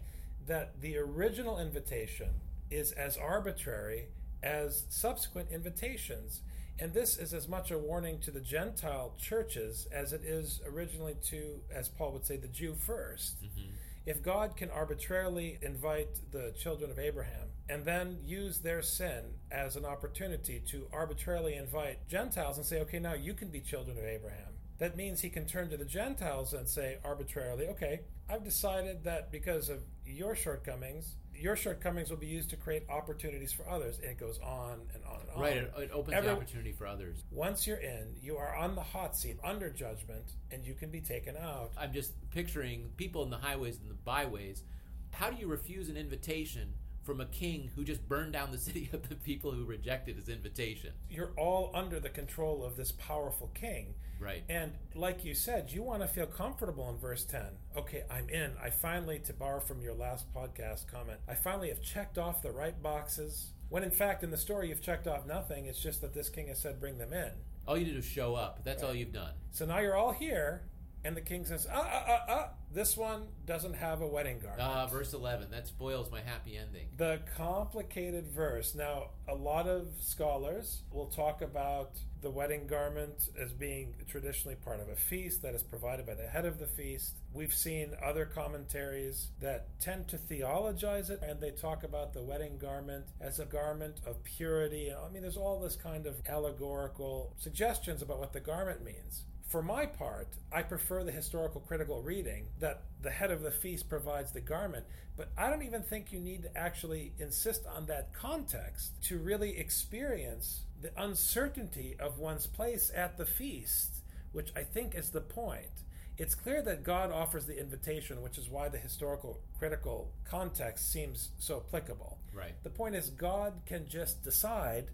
that 0.47 0.81
the 0.81 0.99
original 0.99 1.59
invitation 1.59 2.31
is 2.71 2.93
as 2.93 3.17
arbitrary 3.17 4.09
as 4.43 4.85
subsequent 4.89 5.51
invitations. 5.51 6.43
And 6.79 6.93
this 6.93 7.17
is 7.17 7.33
as 7.33 7.49
much 7.49 7.71
a 7.71 7.79
warning 7.79 8.21
to 8.21 8.31
the 8.31 8.41
Gentile 8.41 9.15
churches 9.19 9.89
as 9.91 10.13
it 10.13 10.23
is 10.23 10.61
originally 10.67 11.17
to, 11.25 11.61
as 11.75 11.89
Paul 11.89 12.13
would 12.13 12.27
say, 12.27 12.37
the 12.37 12.49
Jew 12.49 12.75
1st 12.75 13.35
Mm-hmm. 13.43 13.71
If 14.07 14.23
God 14.23 14.57
can 14.57 14.71
arbitrarily 14.71 15.59
invite 15.63 16.21
the 16.31 16.55
children 16.57 16.93
of 16.93 16.99
Abraham 16.99 17.49
and 17.69 17.85
then 17.85 18.19
use 18.25 18.59
their 18.59 18.81
sin 18.81 19.25
as 19.51 19.75
an 19.75 19.85
opportunity 19.85 20.63
to 20.69 20.87
arbitrarily 20.93 21.55
invite 21.57 22.07
Gentiles 22.09 22.57
and 22.57 22.65
say, 22.65 22.81
okay, 22.83 23.01
now 23.01 23.15
you 23.15 23.35
can 23.35 23.49
be 23.49 23.61
children 23.61 23.99
of 23.99 24.05
Abraham, 24.05 24.53
that 24.79 24.97
means 24.97 25.21
he 25.21 25.31
can 25.31 25.47
turn 25.47 25.71
to 25.71 25.77
the 25.77 25.85
Gentiles 25.85 26.53
and 26.53 26.69
say 26.69 26.99
arbitrarily, 27.05 27.67
okay, 27.69 28.01
I've 28.29 28.45
decided 28.45 29.05
that 29.05 29.31
because 29.33 29.69
of 29.69 29.81
your 30.05 30.35
shortcomings, 30.35 31.17
your 31.35 31.57
shortcomings 31.57 32.11
will 32.11 32.17
be 32.17 32.27
used 32.27 32.51
to 32.51 32.57
create 32.57 32.85
opportunities 32.89 33.53
for 33.53 33.69
others. 33.69 33.99
And 33.99 34.11
it 34.11 34.19
goes 34.19 34.39
on 34.41 34.81
and 34.95 35.05
on 35.05 35.21
and 35.21 35.31
on. 35.35 35.41
Right, 35.41 35.57
it, 35.57 35.73
it 35.79 35.91
opens 35.93 36.15
Every- 36.15 36.31
the 36.31 36.37
opportunity 36.37 36.73
for 36.73 36.87
others. 36.87 37.25
Once 37.31 37.67
you're 37.67 37.77
in, 37.79 38.17
you 38.21 38.37
are 38.37 38.55
on 38.57 38.75
the 38.75 38.83
hot 38.83 39.17
seat 39.17 39.39
under 39.45 39.71
judgment, 39.71 40.33
and 40.51 40.65
you 40.65 40.75
can 40.75 40.91
be 40.91 41.01
taken 41.01 41.37
out. 41.37 41.73
I'm 41.77 41.93
just 41.93 42.13
picturing 42.31 42.91
people 42.97 43.23
in 43.23 43.31
the 43.31 43.39
highways 43.39 43.79
and 43.79 43.91
the 43.91 43.95
byways. 43.95 44.63
How 45.11 45.31
do 45.31 45.37
you 45.37 45.47
refuse 45.47 45.89
an 45.89 45.97
invitation 45.97 46.75
from 47.07 47.21
a 47.21 47.27
king 47.27 47.71
who 47.75 47.85
just 47.85 48.07
burned 48.09 48.33
down 48.33 48.51
the 48.51 48.59
city 48.67 48.91
of 48.93 49.09
the 49.09 49.15
people 49.15 49.53
who 49.53 49.65
rejected 49.65 50.17
his 50.17 50.29
invitation? 50.29 50.93
You're 51.09 51.33
all 51.39 51.71
under 51.73 52.01
the 52.01 52.11
control 52.11 52.65
of 52.65 52.77
this 52.77 52.93
powerful 52.93 53.51
king. 53.55 53.95
Right. 54.19 54.45
And 54.49 54.73
like 54.95 55.25
you 55.25 55.35
said, 55.35 55.71
you 55.71 55.83
want 55.83 56.03
to 56.03 56.09
feel 56.09 56.27
comfortable 56.27 56.89
in 56.91 56.97
verse 56.97 57.25
10. 57.25 57.43
Okay, 57.77 58.03
I'm 58.11 58.29
in. 58.29 58.53
I 58.63 58.71
finally, 58.71 59.19
to 59.21 59.33
borrow 59.33 59.61
from 59.61 59.83
your 59.83 59.95
last 59.95 60.33
podcast 60.35 60.91
comment, 60.91 61.21
I 61.29 61.35
finally 61.35 61.69
have 61.69 61.83
checked 61.83 62.19
off 62.19 62.43
the 62.43 62.51
right 62.51 62.81
boxes. 62.83 63.53
When 63.69 63.85
in 63.85 63.91
fact, 63.91 64.25
in 64.25 64.31
the 64.31 64.37
story, 64.37 64.69
you've 64.69 64.83
checked 64.83 65.07
off 65.07 65.27
nothing. 65.27 65.67
It's 65.67 65.83
just 65.83 66.01
that 66.01 66.15
this 66.15 66.29
king 66.29 66.49
has 66.49 66.59
said, 66.59 66.81
bring 66.81 66.99
them 66.99 67.13
in. 67.13 67.31
All 67.67 67.77
you 67.77 67.85
did 67.85 67.97
was 67.97 68.05
show 68.05 68.35
up. 68.35 68.61
That's 68.65 68.83
all 68.83 68.95
you've 68.95 69.13
done. 69.13 69.33
So 69.51 69.67
now 69.67 69.81
you're 69.81 69.97
all 69.97 70.13
here, 70.13 70.63
and 71.07 71.17
the 71.17 71.21
king 71.21 71.45
says, 71.45 71.69
ah, 71.73 71.89
ah, 71.89 72.05
ah, 72.09 72.25
ah, 72.29 72.49
this 72.75 72.97
one 72.97 73.29
doesn't 73.47 73.75
have 73.75 74.01
a 74.01 74.07
wedding 74.07 74.41
garment. 74.41 74.61
Uh, 74.61 74.87
verse 74.89 75.13
11. 75.13 75.53
That 75.53 75.69
spoils 75.69 76.11
my 76.11 76.21
happy 76.21 76.57
ending. 76.57 76.89
The 76.97 77.21
complicated 77.37 78.27
verse. 78.27 78.75
Now, 78.75 79.11
a 79.29 79.35
lot 79.35 79.69
of 79.69 79.87
scholars 80.01 80.83
will 80.91 81.07
talk 81.07 81.43
about 81.43 81.93
the 82.23 82.31
wedding 82.31 82.67
garment 82.67 83.29
as 83.41 83.53
being 83.53 83.95
traditionally 84.09 84.57
part 84.57 84.81
of 84.81 84.89
a 84.89 84.97
feast 84.97 85.43
that 85.43 85.55
is 85.55 85.63
provided 85.63 86.07
by 86.07 86.15
the 86.15 86.27
head 86.27 86.45
of 86.45 86.59
the 86.59 86.67
feast. 86.67 87.19
We've 87.33 87.55
seen 87.55 87.93
other 88.05 88.25
commentaries 88.25 89.29
that 89.41 89.79
tend 89.79 90.09
to 90.09 90.19
theologize 90.19 91.09
it 91.09 91.23
and 91.23 91.41
they 91.41 91.53
talk 91.53 91.85
about 91.85 92.15
the 92.15 92.23
wedding 92.23 92.59
garment 92.59 93.05
as 93.21 93.39
a 93.39 93.45
garment 93.45 94.01
of 94.05 94.25
purity. 94.25 94.93
I 94.93 95.09
mean, 95.13 95.23
there's 95.23 95.37
all 95.37 95.61
this 95.61 95.77
kind 95.77 96.05
of 96.05 96.17
allegorical 96.29 97.33
suggestions 97.39 98.03
about 98.03 98.19
what 98.19 98.33
the 98.33 98.41
garment 98.41 98.85
means. 98.85 99.23
For 99.49 99.63
my 99.63 99.87
part, 99.87 100.29
I 100.53 100.63
prefer 100.63 101.05
the 101.05 101.13
historical 101.13 101.61
critical 101.61 102.03
reading 102.03 102.49
that 102.59 102.83
the 103.01 103.11
head 103.11 103.31
of 103.31 103.43
the 103.43 103.51
feast 103.53 103.89
provides 103.89 104.33
the 104.33 104.41
garment, 104.41 104.85
but 105.17 105.31
I 105.39 105.49
don't 105.51 105.63
even 105.63 105.83
think 105.83 106.13
you 106.13 106.19
need 106.19 106.43
to 106.43 106.57
actually 106.57 107.13
insist 107.21 107.65
on 107.65 107.87
that 107.87 108.13
context 108.13 109.01
to 109.05 109.19
really 109.19 109.57
experience 109.57 110.63
the 110.83 110.91
uncertainty 111.01 111.97
of 112.01 112.19
one's 112.19 112.47
place 112.49 112.91
at 112.95 113.17
the 113.17 113.25
feast, 113.25 114.03
which 114.33 114.51
I 114.57 114.65
think 114.65 114.97
is 114.97 115.11
the 115.11 115.21
point. 115.21 115.71
It's 116.19 116.35
clear 116.35 116.61
that 116.63 116.83
God 116.83 117.13
offers 117.13 117.47
the 117.47 117.59
invitation, 117.59 118.23
which 118.23 118.39
is 118.39 118.49
why 118.49 118.69
the 118.69 118.79
historical 118.79 119.41
critical 119.59 120.13
context 120.25 120.91
seems 120.91 121.31
so 121.39 121.63
applicable. 121.67 122.19
Right. 122.35 122.55
The 122.65 122.71
point 122.71 122.97
is, 122.97 123.11
God 123.11 123.53
can 123.65 123.87
just 123.87 124.25
decide, 124.25 124.91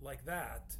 like 0.00 0.24
that, 0.24 0.74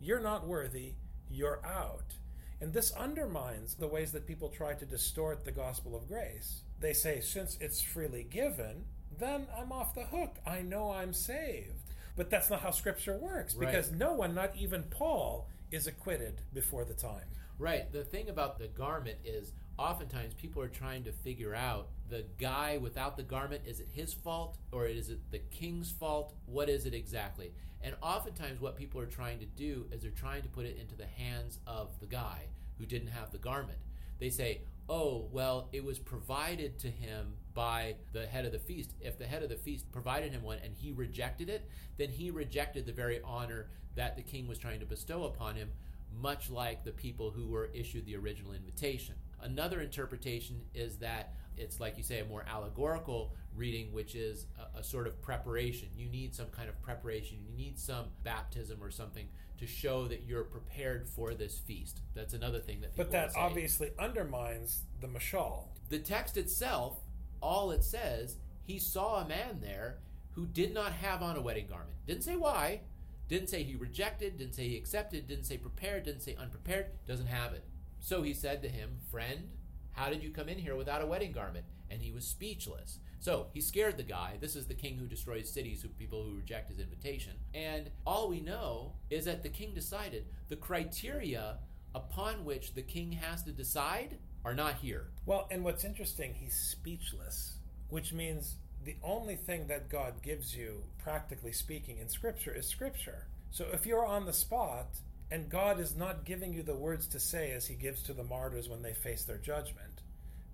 you're 0.00 0.20
not 0.20 0.46
worthy, 0.46 0.94
you're 1.30 1.64
out. 1.64 2.14
And 2.60 2.72
this 2.72 2.92
undermines 2.92 3.74
the 3.74 3.88
ways 3.88 4.12
that 4.12 4.26
people 4.26 4.48
try 4.48 4.74
to 4.74 4.86
distort 4.86 5.44
the 5.44 5.52
gospel 5.52 5.96
of 5.96 6.08
grace. 6.08 6.62
They 6.80 6.92
say, 6.92 7.20
since 7.20 7.58
it's 7.60 7.82
freely 7.82 8.24
given, 8.24 8.84
then 9.18 9.46
I'm 9.56 9.72
off 9.72 9.94
the 9.94 10.04
hook. 10.04 10.36
I 10.46 10.62
know 10.62 10.90
I'm 10.90 11.12
saved. 11.12 11.82
But 12.16 12.30
that's 12.30 12.50
not 12.50 12.60
how 12.60 12.70
Scripture 12.70 13.16
works 13.16 13.54
because 13.54 13.90
no 13.90 14.12
one, 14.12 14.34
not 14.34 14.54
even 14.56 14.84
Paul, 14.84 15.48
is 15.72 15.86
acquitted 15.86 16.40
before 16.52 16.84
the 16.84 16.94
time. 16.94 17.26
Right. 17.58 17.90
The 17.92 18.04
thing 18.04 18.28
about 18.28 18.58
the 18.58 18.68
garment 18.68 19.18
is 19.24 19.52
oftentimes 19.78 20.34
people 20.34 20.62
are 20.62 20.68
trying 20.68 21.04
to 21.04 21.12
figure 21.12 21.54
out 21.54 21.88
the 22.08 22.24
guy 22.38 22.78
without 22.78 23.16
the 23.16 23.22
garment 23.22 23.62
is 23.66 23.80
it 23.80 23.88
his 23.92 24.12
fault 24.12 24.58
or 24.72 24.86
is 24.86 25.10
it 25.10 25.18
the 25.30 25.38
king's 25.38 25.90
fault? 25.90 26.34
What 26.46 26.68
is 26.68 26.86
it 26.86 26.94
exactly? 26.94 27.52
And 27.82 27.94
oftentimes 28.02 28.60
what 28.60 28.76
people 28.76 29.00
are 29.00 29.06
trying 29.06 29.40
to 29.40 29.46
do 29.46 29.86
is 29.90 30.02
they're 30.02 30.10
trying 30.10 30.42
to 30.42 30.48
put 30.48 30.66
it 30.66 30.78
into 30.78 30.94
the 30.94 31.06
hands 31.06 31.58
of 31.66 31.98
the 32.00 32.06
guy 32.06 32.46
who 32.78 32.86
didn't 32.86 33.08
have 33.08 33.30
the 33.30 33.38
garment. 33.38 33.78
They 34.18 34.30
say, 34.30 34.62
"Oh, 34.88 35.28
well, 35.32 35.68
it 35.72 35.84
was 35.84 35.98
provided 35.98 36.78
to 36.80 36.90
him 36.90 37.34
by 37.52 37.96
the 38.12 38.26
head 38.26 38.46
of 38.46 38.52
the 38.52 38.58
feast. 38.58 38.94
If 39.00 39.18
the 39.18 39.26
head 39.26 39.42
of 39.42 39.48
the 39.48 39.56
feast 39.56 39.90
provided 39.92 40.32
him 40.32 40.42
one 40.42 40.58
and 40.58 40.74
he 40.74 40.92
rejected 40.92 41.48
it, 41.48 41.68
then 41.96 42.10
he 42.10 42.30
rejected 42.30 42.86
the 42.86 42.92
very 42.92 43.20
honor 43.22 43.68
that 43.96 44.16
the 44.16 44.22
king 44.22 44.46
was 44.46 44.58
trying 44.58 44.80
to 44.80 44.86
bestow 44.86 45.24
upon 45.24 45.56
him." 45.56 45.72
much 46.20 46.50
like 46.50 46.84
the 46.84 46.92
people 46.92 47.30
who 47.30 47.48
were 47.48 47.70
issued 47.74 48.06
the 48.06 48.16
original 48.16 48.52
invitation. 48.52 49.14
Another 49.44 49.80
interpretation 49.80 50.62
is 50.74 50.96
that 50.96 51.34
it's 51.56 51.78
like 51.78 51.96
you 51.96 52.02
say 52.02 52.18
a 52.18 52.24
more 52.24 52.44
allegorical 52.48 53.34
reading, 53.54 53.92
which 53.92 54.16
is 54.16 54.46
a, 54.74 54.80
a 54.80 54.82
sort 54.82 55.06
of 55.06 55.20
preparation. 55.22 55.88
You 55.96 56.08
need 56.08 56.34
some 56.34 56.46
kind 56.48 56.68
of 56.68 56.80
preparation. 56.82 57.38
You 57.46 57.56
need 57.56 57.78
some 57.78 58.06
baptism 58.24 58.82
or 58.82 58.90
something 58.90 59.28
to 59.58 59.66
show 59.66 60.08
that 60.08 60.24
you're 60.26 60.42
prepared 60.44 61.06
for 61.08 61.34
this 61.34 61.58
feast. 61.58 62.00
That's 62.14 62.34
another 62.34 62.58
thing 62.58 62.80
that. 62.80 62.96
People 62.96 63.04
But 63.04 63.12
that 63.12 63.30
obviously 63.36 63.90
undermines 63.98 64.82
the 65.00 65.06
mashal. 65.06 65.68
the 65.90 66.00
text 66.00 66.36
itself, 66.36 66.98
all 67.40 67.70
it 67.70 67.84
says, 67.84 68.36
he 68.64 68.78
saw 68.78 69.20
a 69.22 69.28
man 69.28 69.60
there 69.60 69.98
who 70.32 70.46
did 70.46 70.74
not 70.74 70.92
have 70.94 71.22
on 71.22 71.36
a 71.36 71.40
wedding 71.40 71.66
garment. 71.68 71.94
Didn't 72.06 72.24
say 72.24 72.34
why. 72.34 72.80
Didn't 73.28 73.48
say 73.48 73.62
he 73.62 73.76
rejected. 73.76 74.38
Didn't 74.38 74.54
say 74.54 74.68
he 74.68 74.76
accepted. 74.76 75.28
Didn't 75.28 75.44
say 75.44 75.56
prepared. 75.58 76.04
Didn't 76.04 76.22
say 76.22 76.34
unprepared. 76.38 76.86
Doesn't 77.06 77.26
have 77.26 77.52
it. 77.52 77.62
So 78.04 78.20
he 78.20 78.34
said 78.34 78.60
to 78.60 78.68
him, 78.68 78.98
Friend, 79.10 79.48
how 79.92 80.10
did 80.10 80.22
you 80.22 80.28
come 80.28 80.50
in 80.50 80.58
here 80.58 80.76
without 80.76 81.00
a 81.00 81.06
wedding 81.06 81.32
garment? 81.32 81.64
And 81.90 82.02
he 82.02 82.12
was 82.12 82.26
speechless. 82.26 82.98
So 83.18 83.46
he 83.54 83.62
scared 83.62 83.96
the 83.96 84.02
guy. 84.02 84.34
This 84.38 84.56
is 84.56 84.66
the 84.66 84.74
king 84.74 84.98
who 84.98 85.06
destroys 85.06 85.50
cities, 85.50 85.80
who 85.80 85.88
people 85.88 86.22
who 86.22 86.36
reject 86.36 86.68
his 86.68 86.80
invitation. 86.80 87.32
And 87.54 87.88
all 88.06 88.28
we 88.28 88.40
know 88.40 88.92
is 89.08 89.24
that 89.24 89.42
the 89.42 89.48
king 89.48 89.72
decided 89.72 90.26
the 90.50 90.56
criteria 90.56 91.56
upon 91.94 92.44
which 92.44 92.74
the 92.74 92.82
king 92.82 93.12
has 93.12 93.42
to 93.44 93.52
decide 93.52 94.18
are 94.44 94.54
not 94.54 94.74
here. 94.74 95.06
Well, 95.24 95.48
and 95.50 95.64
what's 95.64 95.82
interesting, 95.82 96.34
he's 96.34 96.54
speechless, 96.54 97.56
which 97.88 98.12
means 98.12 98.56
the 98.84 98.96
only 99.02 99.36
thing 99.36 99.66
that 99.68 99.88
God 99.88 100.20
gives 100.22 100.54
you, 100.54 100.82
practically 101.02 101.52
speaking, 101.52 101.96
in 101.96 102.10
Scripture 102.10 102.54
is 102.54 102.68
Scripture. 102.68 103.28
So 103.50 103.64
if 103.72 103.86
you're 103.86 104.04
on 104.04 104.26
the 104.26 104.32
spot 104.34 104.88
and 105.34 105.50
God 105.50 105.80
is 105.80 105.96
not 105.96 106.24
giving 106.24 106.52
you 106.54 106.62
the 106.62 106.76
words 106.76 107.08
to 107.08 107.18
say 107.18 107.50
as 107.50 107.66
he 107.66 107.74
gives 107.74 108.04
to 108.04 108.12
the 108.12 108.22
martyrs 108.22 108.68
when 108.68 108.82
they 108.82 108.94
face 108.94 109.24
their 109.24 109.38
judgment, 109.38 110.02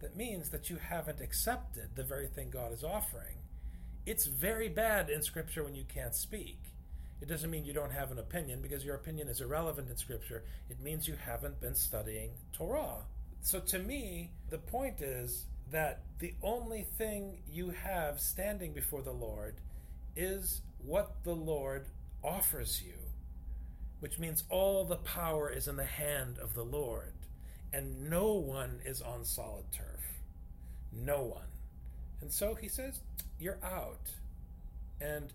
that 0.00 0.16
means 0.16 0.48
that 0.48 0.70
you 0.70 0.76
haven't 0.76 1.20
accepted 1.20 1.90
the 1.94 2.02
very 2.02 2.28
thing 2.28 2.48
God 2.48 2.72
is 2.72 2.82
offering. 2.82 3.36
It's 4.06 4.24
very 4.24 4.70
bad 4.70 5.10
in 5.10 5.20
Scripture 5.20 5.64
when 5.64 5.74
you 5.74 5.84
can't 5.84 6.14
speak. 6.14 6.62
It 7.20 7.28
doesn't 7.28 7.50
mean 7.50 7.66
you 7.66 7.74
don't 7.74 7.92
have 7.92 8.10
an 8.10 8.18
opinion 8.18 8.62
because 8.62 8.82
your 8.82 8.94
opinion 8.94 9.28
is 9.28 9.42
irrelevant 9.42 9.90
in 9.90 9.98
Scripture. 9.98 10.44
It 10.70 10.80
means 10.80 11.06
you 11.06 11.16
haven't 11.26 11.60
been 11.60 11.74
studying 11.74 12.30
Torah. 12.54 13.04
So 13.42 13.60
to 13.60 13.78
me, 13.78 14.30
the 14.48 14.56
point 14.56 15.02
is 15.02 15.44
that 15.70 16.04
the 16.20 16.32
only 16.42 16.86
thing 16.96 17.42
you 17.46 17.68
have 17.68 18.18
standing 18.18 18.72
before 18.72 19.02
the 19.02 19.12
Lord 19.12 19.56
is 20.16 20.62
what 20.78 21.22
the 21.22 21.36
Lord 21.36 21.84
offers 22.24 22.82
you, 22.82 22.94
which 24.00 24.18
means 24.18 24.44
all 24.48 24.84
the 24.84 24.96
power 24.96 25.50
is 25.50 25.68
in 25.68 25.76
the 25.76 25.84
hand 25.84 26.38
of 26.38 26.54
the 26.54 26.64
Lord, 26.64 27.12
and 27.72 28.10
no 28.10 28.34
one 28.34 28.80
is 28.84 29.00
on 29.00 29.24
solid 29.24 29.70
turf. 29.70 30.00
No 30.92 31.22
one. 31.22 31.46
And 32.20 32.32
so 32.32 32.54
he 32.54 32.68
says, 32.68 33.00
You're 33.38 33.60
out. 33.62 34.10
And 35.00 35.32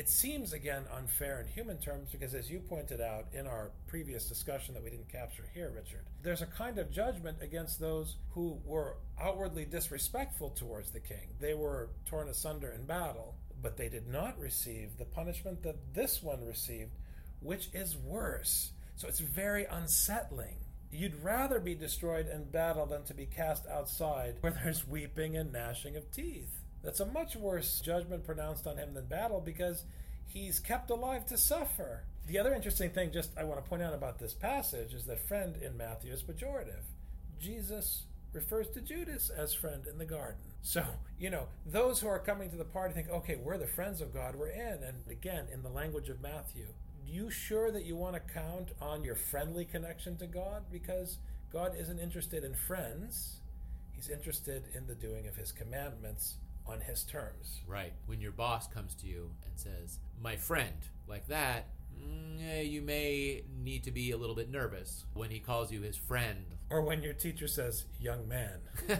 it 0.00 0.08
seems 0.08 0.54
again 0.54 0.84
unfair 0.96 1.40
in 1.40 1.46
human 1.46 1.76
terms 1.76 2.08
because, 2.10 2.34
as 2.34 2.50
you 2.50 2.60
pointed 2.60 3.02
out 3.02 3.26
in 3.34 3.46
our 3.46 3.70
previous 3.86 4.26
discussion 4.26 4.72
that 4.72 4.82
we 4.82 4.88
didn't 4.88 5.10
capture 5.10 5.44
here, 5.52 5.70
Richard, 5.74 6.06
there's 6.22 6.40
a 6.40 6.46
kind 6.46 6.78
of 6.78 6.90
judgment 6.90 7.36
against 7.42 7.78
those 7.78 8.16
who 8.30 8.58
were 8.64 8.96
outwardly 9.20 9.66
disrespectful 9.66 10.50
towards 10.50 10.90
the 10.90 11.00
king. 11.00 11.34
They 11.38 11.52
were 11.52 11.90
torn 12.06 12.28
asunder 12.28 12.70
in 12.70 12.86
battle, 12.86 13.34
but 13.60 13.76
they 13.76 13.90
did 13.90 14.08
not 14.08 14.38
receive 14.38 14.96
the 14.96 15.04
punishment 15.04 15.62
that 15.64 15.92
this 15.92 16.22
one 16.22 16.46
received, 16.46 16.92
which 17.40 17.68
is 17.72 17.96
worse. 17.96 18.72
So 18.96 19.08
it's 19.08 19.20
very 19.20 19.64
unsettling. 19.64 20.56
You'd 20.92 21.22
rather 21.22 21.60
be 21.60 21.74
destroyed 21.74 22.28
in 22.28 22.50
battle 22.50 22.86
than 22.86 23.04
to 23.04 23.14
be 23.14 23.26
cast 23.26 23.66
outside 23.66 24.36
where 24.40 24.52
there's 24.52 24.86
weeping 24.86 25.36
and 25.36 25.52
gnashing 25.52 25.96
of 25.96 26.10
teeth. 26.10 26.60
That's 26.82 27.00
a 27.00 27.06
much 27.06 27.36
worse 27.36 27.80
judgment 27.80 28.24
pronounced 28.24 28.66
on 28.66 28.76
him 28.76 28.94
than 28.94 29.06
battle 29.06 29.40
because 29.40 29.84
he's 30.26 30.58
kept 30.58 30.90
alive 30.90 31.26
to 31.26 31.38
suffer. 31.38 32.04
The 32.26 32.38
other 32.38 32.54
interesting 32.54 32.90
thing, 32.90 33.12
just 33.12 33.36
I 33.36 33.44
want 33.44 33.62
to 33.62 33.68
point 33.68 33.82
out 33.82 33.94
about 33.94 34.18
this 34.18 34.34
passage, 34.34 34.94
is 34.94 35.04
that 35.06 35.26
friend 35.26 35.56
in 35.62 35.76
Matthew 35.76 36.12
is 36.12 36.22
pejorative. 36.22 36.84
Jesus 37.40 38.04
refers 38.32 38.68
to 38.68 38.80
Judas 38.80 39.30
as 39.30 39.52
friend 39.54 39.86
in 39.86 39.98
the 39.98 40.04
garden. 40.04 40.42
So, 40.62 40.84
you 41.18 41.30
know, 41.30 41.48
those 41.66 42.00
who 42.00 42.08
are 42.08 42.18
coming 42.18 42.50
to 42.50 42.56
the 42.56 42.64
party 42.64 42.94
think, 42.94 43.10
okay, 43.10 43.36
we're 43.36 43.58
the 43.58 43.66
friends 43.66 44.00
of 44.00 44.14
God, 44.14 44.36
we're 44.36 44.50
in. 44.50 44.82
And 44.84 44.98
again, 45.10 45.46
in 45.52 45.62
the 45.62 45.68
language 45.68 46.08
of 46.08 46.20
Matthew, 46.20 46.66
you 47.10 47.30
sure 47.30 47.70
that 47.70 47.84
you 47.84 47.96
want 47.96 48.14
to 48.14 48.20
count 48.32 48.70
on 48.80 49.04
your 49.04 49.14
friendly 49.14 49.64
connection 49.64 50.16
to 50.18 50.26
God? 50.26 50.64
Because 50.70 51.18
God 51.52 51.72
isn't 51.78 51.98
interested 51.98 52.44
in 52.44 52.54
friends, 52.54 53.40
He's 53.92 54.08
interested 54.08 54.64
in 54.74 54.86
the 54.86 54.94
doing 54.94 55.26
of 55.26 55.36
His 55.36 55.52
commandments 55.52 56.36
on 56.66 56.80
His 56.80 57.02
terms. 57.02 57.60
Right. 57.66 57.92
When 58.06 58.20
your 58.20 58.32
boss 58.32 58.66
comes 58.68 58.94
to 58.96 59.06
you 59.06 59.30
and 59.46 59.58
says, 59.58 59.98
my 60.22 60.36
friend, 60.36 60.76
like 61.08 61.26
that, 61.28 61.66
mm, 61.98 62.40
eh, 62.48 62.62
you 62.62 62.82
may 62.82 63.42
need 63.62 63.84
to 63.84 63.90
be 63.90 64.12
a 64.12 64.16
little 64.16 64.36
bit 64.36 64.50
nervous 64.50 65.04
when 65.14 65.30
he 65.30 65.38
calls 65.38 65.72
you 65.72 65.80
his 65.82 65.96
friend. 65.96 66.44
Or 66.70 66.82
when 66.82 67.02
your 67.02 67.14
teacher 67.14 67.48
says, 67.48 67.84
young 67.98 68.28
man. 68.28 68.60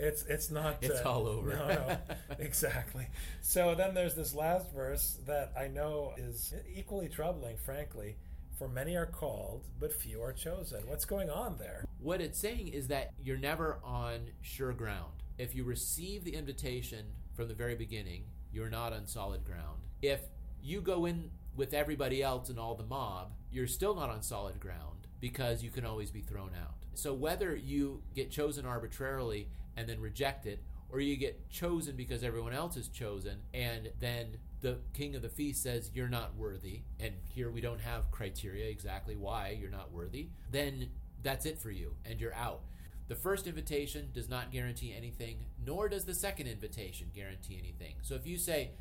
It's 0.00 0.24
it's 0.24 0.50
not. 0.50 0.78
It's 0.80 1.00
uh, 1.00 1.08
all 1.08 1.26
over. 1.26 1.50
No, 1.50 1.68
no, 1.68 1.98
exactly. 2.38 3.06
So 3.42 3.74
then 3.74 3.94
there's 3.94 4.14
this 4.14 4.34
last 4.34 4.72
verse 4.72 5.18
that 5.26 5.52
I 5.58 5.68
know 5.68 6.14
is 6.16 6.54
equally 6.74 7.08
troubling, 7.08 7.56
frankly. 7.58 8.16
For 8.58 8.68
many 8.68 8.94
are 8.94 9.06
called, 9.06 9.64
but 9.78 9.90
few 9.90 10.22
are 10.22 10.34
chosen. 10.34 10.82
What's 10.86 11.06
going 11.06 11.30
on 11.30 11.56
there? 11.58 11.86
what 12.00 12.20
it's 12.20 12.38
saying 12.38 12.68
is 12.68 12.88
that 12.88 13.12
you're 13.22 13.36
never 13.38 13.78
on 13.84 14.30
sure 14.40 14.72
ground. 14.72 15.22
If 15.38 15.54
you 15.54 15.64
receive 15.64 16.24
the 16.24 16.34
invitation 16.34 17.06
from 17.34 17.48
the 17.48 17.54
very 17.54 17.74
beginning, 17.74 18.24
you're 18.52 18.70
not 18.70 18.92
on 18.92 19.06
solid 19.06 19.44
ground. 19.44 19.80
If 20.02 20.20
you 20.62 20.80
go 20.80 21.04
in 21.06 21.30
with 21.56 21.74
everybody 21.74 22.22
else 22.22 22.48
and 22.48 22.58
all 22.58 22.74
the 22.74 22.84
mob, 22.84 23.32
you're 23.50 23.66
still 23.66 23.94
not 23.94 24.10
on 24.10 24.22
solid 24.22 24.60
ground 24.60 25.06
because 25.20 25.62
you 25.62 25.70
can 25.70 25.84
always 25.84 26.10
be 26.10 26.20
thrown 26.20 26.50
out. 26.60 26.74
So 26.94 27.12
whether 27.12 27.54
you 27.54 28.02
get 28.14 28.30
chosen 28.30 28.64
arbitrarily 28.64 29.48
and 29.80 29.88
then 29.88 29.98
reject 29.98 30.44
it, 30.44 30.62
or 30.90 31.00
you 31.00 31.16
get 31.16 31.48
chosen 31.48 31.96
because 31.96 32.22
everyone 32.22 32.52
else 32.52 32.76
is 32.76 32.88
chosen, 32.88 33.38
and 33.54 33.90
then 33.98 34.36
the 34.60 34.76
king 34.92 35.16
of 35.16 35.22
the 35.22 35.28
feast 35.30 35.62
says 35.62 35.90
you're 35.94 36.06
not 36.06 36.36
worthy, 36.36 36.82
and 37.00 37.14
here 37.30 37.50
we 37.50 37.62
don't 37.62 37.80
have 37.80 38.10
criteria 38.10 38.68
exactly 38.68 39.16
why 39.16 39.56
you're 39.58 39.70
not 39.70 39.90
worthy, 39.90 40.28
then 40.50 40.90
that's 41.22 41.46
it 41.46 41.58
for 41.58 41.70
you, 41.70 41.94
and 42.04 42.20
you're 42.20 42.34
out. 42.34 42.60
The 43.08 43.14
first 43.14 43.46
invitation 43.46 44.10
does 44.12 44.28
not 44.28 44.52
guarantee 44.52 44.94
anything, 44.94 45.46
nor 45.64 45.88
does 45.88 46.04
the 46.04 46.14
second 46.14 46.46
invitation 46.46 47.06
guarantee 47.14 47.58
anything. 47.58 47.94
So 48.02 48.14
if 48.14 48.26
you 48.26 48.36
say, 48.36 48.72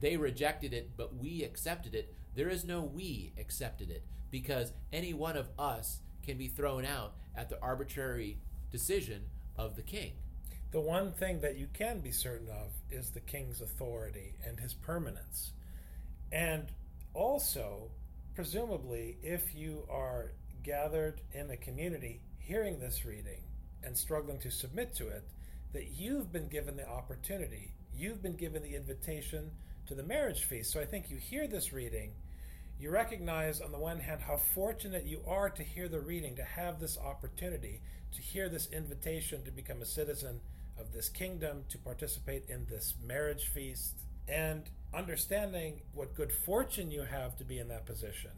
they 0.00 0.16
rejected 0.16 0.74
it, 0.74 0.90
but 0.96 1.14
we 1.14 1.44
accepted 1.44 1.94
it, 1.94 2.12
there 2.34 2.48
is 2.48 2.64
no 2.64 2.82
we 2.82 3.32
accepted 3.38 3.90
it, 3.90 4.02
because 4.32 4.72
any 4.92 5.14
one 5.14 5.36
of 5.36 5.50
us 5.56 6.00
can 6.24 6.36
be 6.36 6.48
thrown 6.48 6.84
out 6.84 7.12
at 7.36 7.48
the 7.48 7.60
arbitrary 7.62 8.38
decision 8.72 9.26
of 9.56 9.76
the 9.76 9.82
king. 9.82 10.12
The 10.72 10.80
one 10.80 11.12
thing 11.12 11.40
that 11.42 11.58
you 11.58 11.68
can 11.74 12.00
be 12.00 12.12
certain 12.12 12.48
of 12.48 12.72
is 12.90 13.10
the 13.10 13.20
king's 13.20 13.60
authority 13.60 14.34
and 14.46 14.58
his 14.58 14.72
permanence. 14.72 15.52
And 16.32 16.64
also, 17.12 17.90
presumably, 18.34 19.18
if 19.22 19.54
you 19.54 19.86
are 19.90 20.32
gathered 20.62 21.20
in 21.34 21.50
a 21.50 21.58
community 21.58 22.22
hearing 22.38 22.80
this 22.80 23.04
reading 23.04 23.42
and 23.84 23.96
struggling 23.96 24.38
to 24.40 24.50
submit 24.50 24.94
to 24.94 25.08
it, 25.08 25.24
that 25.74 25.90
you've 25.90 26.32
been 26.32 26.48
given 26.48 26.76
the 26.76 26.88
opportunity, 26.88 27.74
you've 27.94 28.22
been 28.22 28.36
given 28.36 28.62
the 28.62 28.74
invitation 28.74 29.50
to 29.86 29.94
the 29.94 30.02
marriage 30.02 30.44
feast. 30.44 30.72
So 30.72 30.80
I 30.80 30.86
think 30.86 31.10
you 31.10 31.18
hear 31.18 31.46
this 31.46 31.74
reading, 31.74 32.12
you 32.80 32.90
recognize, 32.90 33.60
on 33.60 33.72
the 33.72 33.78
one 33.78 34.00
hand, 34.00 34.22
how 34.22 34.38
fortunate 34.38 35.04
you 35.04 35.20
are 35.26 35.50
to 35.50 35.62
hear 35.62 35.88
the 35.88 36.00
reading, 36.00 36.34
to 36.36 36.44
have 36.44 36.80
this 36.80 36.96
opportunity, 36.96 37.82
to 38.14 38.22
hear 38.22 38.48
this 38.48 38.70
invitation 38.72 39.44
to 39.44 39.50
become 39.50 39.82
a 39.82 39.86
citizen 39.86 40.40
of 40.78 40.92
this 40.92 41.08
kingdom, 41.08 41.64
to 41.68 41.78
participate 41.78 42.44
in 42.48 42.66
this 42.66 42.94
marriage 43.04 43.46
feast, 43.46 43.94
and 44.28 44.70
understanding 44.94 45.80
what 45.92 46.14
good 46.14 46.32
fortune 46.32 46.90
you 46.90 47.02
have 47.02 47.36
to 47.36 47.44
be 47.44 47.58
in 47.58 47.68
that 47.68 47.86
position, 47.86 48.30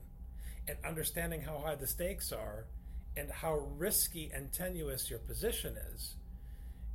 and 0.69 0.76
understanding 0.85 1.43
how 1.43 1.59
high 1.59 1.75
the 1.75 1.87
stakes 1.87 2.33
are, 2.33 2.67
and 3.17 3.31
how 3.31 3.55
risky 3.76 4.31
and 4.35 4.53
tenuous 4.53 5.11
your 5.11 5.19
position 5.21 5.76
is, 5.95 6.14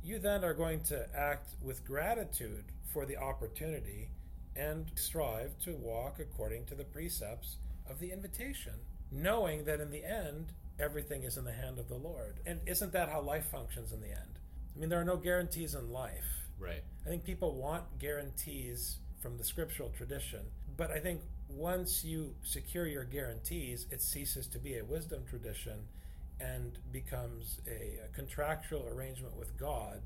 you 0.02 0.18
then 0.18 0.44
are 0.44 0.54
going 0.54 0.82
to 0.82 1.06
act 1.16 1.50
with 1.62 1.84
gratitude 1.86 2.64
for 2.92 3.06
the 3.06 3.16
opportunity 3.16 4.08
and 4.56 4.90
strive 4.94 5.58
to 5.58 5.74
walk 5.76 6.18
according 6.18 6.64
to 6.66 6.74
the 6.74 6.84
precepts 6.84 7.56
of 7.88 7.98
the 8.00 8.10
invitation, 8.12 8.74
knowing 9.10 9.64
that 9.64 9.80
in 9.80 9.90
the 9.90 10.04
end, 10.04 10.52
everything 10.78 11.22
is 11.22 11.36
in 11.36 11.44
the 11.44 11.52
hand 11.52 11.78
of 11.78 11.88
the 11.88 11.94
Lord. 11.94 12.40
And 12.46 12.60
isn't 12.66 12.92
that 12.92 13.08
how 13.08 13.20
life 13.20 13.46
functions 13.50 13.92
in 13.92 14.00
the 14.00 14.10
end? 14.10 14.39
I 14.74 14.78
mean, 14.78 14.88
there 14.88 15.00
are 15.00 15.04
no 15.04 15.16
guarantees 15.16 15.74
in 15.74 15.90
life. 15.90 16.48
Right. 16.58 16.82
I 17.04 17.08
think 17.08 17.24
people 17.24 17.54
want 17.54 17.98
guarantees 17.98 18.98
from 19.20 19.38
the 19.38 19.44
scriptural 19.44 19.90
tradition, 19.90 20.40
but 20.76 20.90
I 20.90 20.98
think 20.98 21.20
once 21.48 22.04
you 22.04 22.34
secure 22.42 22.86
your 22.86 23.04
guarantees, 23.04 23.86
it 23.90 24.00
ceases 24.00 24.46
to 24.48 24.58
be 24.58 24.78
a 24.78 24.84
wisdom 24.84 25.24
tradition 25.28 25.78
and 26.40 26.78
becomes 26.92 27.58
a, 27.66 28.04
a 28.04 28.08
contractual 28.14 28.86
arrangement 28.88 29.36
with 29.36 29.56
God 29.58 30.00